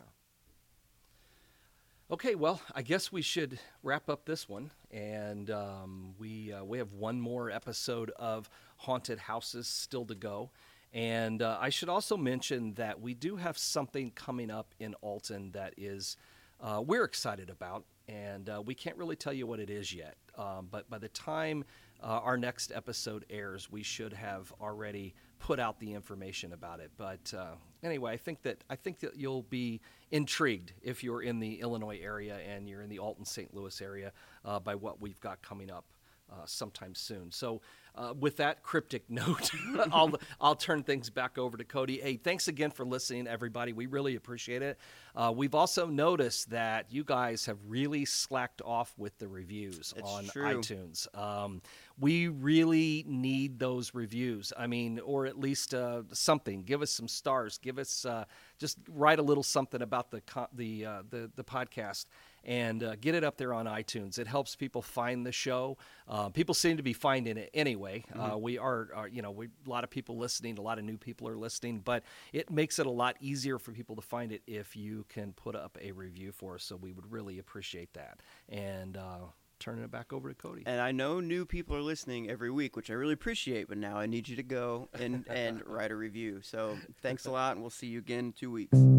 [2.10, 6.78] Okay, well, I guess we should wrap up this one, and um, we uh, we
[6.78, 8.48] have one more episode of
[8.78, 10.50] haunted houses still to go,
[10.94, 15.50] and uh, I should also mention that we do have something coming up in Alton
[15.52, 16.16] that is
[16.62, 20.16] uh, we're excited about, and uh, we can't really tell you what it is yet.
[20.38, 21.64] Um, but by the time
[22.02, 26.90] uh, our next episode airs, we should have already put out the information about it.
[26.96, 29.80] But uh, anyway, I think that I think that you'll be
[30.10, 33.52] intrigued if you're in the Illinois area and you're in the Alton St.
[33.52, 34.12] Louis area
[34.44, 35.84] uh, by what we've got coming up.
[36.30, 37.32] Uh, sometime soon.
[37.32, 37.62] So,
[37.94, 39.50] uh, with that cryptic note,
[39.90, 42.00] I'll I'll turn things back over to Cody.
[42.00, 43.72] Hey, thanks again for listening, everybody.
[43.72, 44.78] We really appreciate it.
[45.16, 50.08] Uh, we've also noticed that you guys have really slacked off with the reviews It's
[50.08, 50.60] on true.
[50.60, 51.12] iTunes.
[51.18, 51.62] Um,
[51.98, 54.52] we really need those reviews.
[54.56, 56.62] I mean, or at least uh, something.
[56.62, 57.56] Give us some stars.
[57.56, 58.26] Give us uh,
[58.58, 60.22] just write a little something about the
[60.52, 62.04] the uh, the the podcast
[62.48, 64.18] and uh, get it up there on iTunes.
[64.18, 65.76] It helps people find the show.
[66.08, 68.04] Uh, people seem to be finding it anyway.
[68.18, 70.84] Uh, we are, are, you know, we, a lot of people listening, a lot of
[70.84, 74.32] new people are listening, but it makes it a lot easier for people to find
[74.32, 76.64] it if you can put up a review for us.
[76.64, 78.20] So we would really appreciate that.
[78.48, 79.26] And uh,
[79.60, 80.62] turning it back over to Cody.
[80.64, 83.68] And I know new people are listening every week, which I really appreciate.
[83.68, 86.40] But now I need you to go and and write a review.
[86.40, 88.97] So thanks a lot, and we'll see you again in two weeks.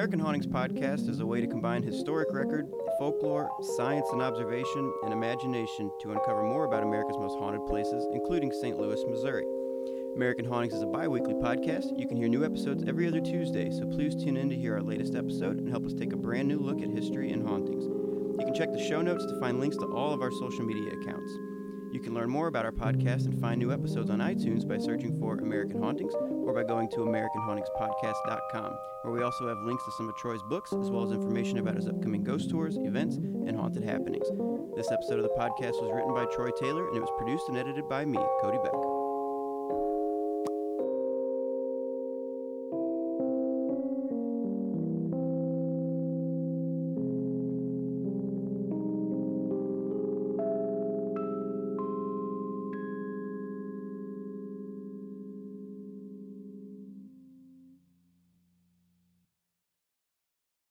[0.00, 2.66] American Hauntings podcast is a way to combine historic record,
[2.98, 8.50] folklore, science and observation, and imagination to uncover more about America's most haunted places, including
[8.50, 8.78] St.
[8.78, 9.44] Louis, Missouri.
[10.16, 11.98] American Hauntings is a bi weekly podcast.
[11.98, 14.82] You can hear new episodes every other Tuesday, so please tune in to hear our
[14.82, 17.84] latest episode and help us take a brand new look at history and hauntings.
[17.84, 20.94] You can check the show notes to find links to all of our social media
[21.02, 21.30] accounts.
[21.92, 25.20] You can learn more about our podcast and find new episodes on iTunes by searching
[25.20, 26.14] for American Hauntings
[26.46, 28.72] or by going to AmericanHauntingsPodcast.com,
[29.02, 31.76] where we also have links to some of Troy's books, as well as information about
[31.76, 34.28] his upcoming ghost tours, events, and haunted happenings.
[34.76, 37.58] This episode of the podcast was written by Troy Taylor and it was produced and
[37.58, 38.89] edited by me, Cody Beck.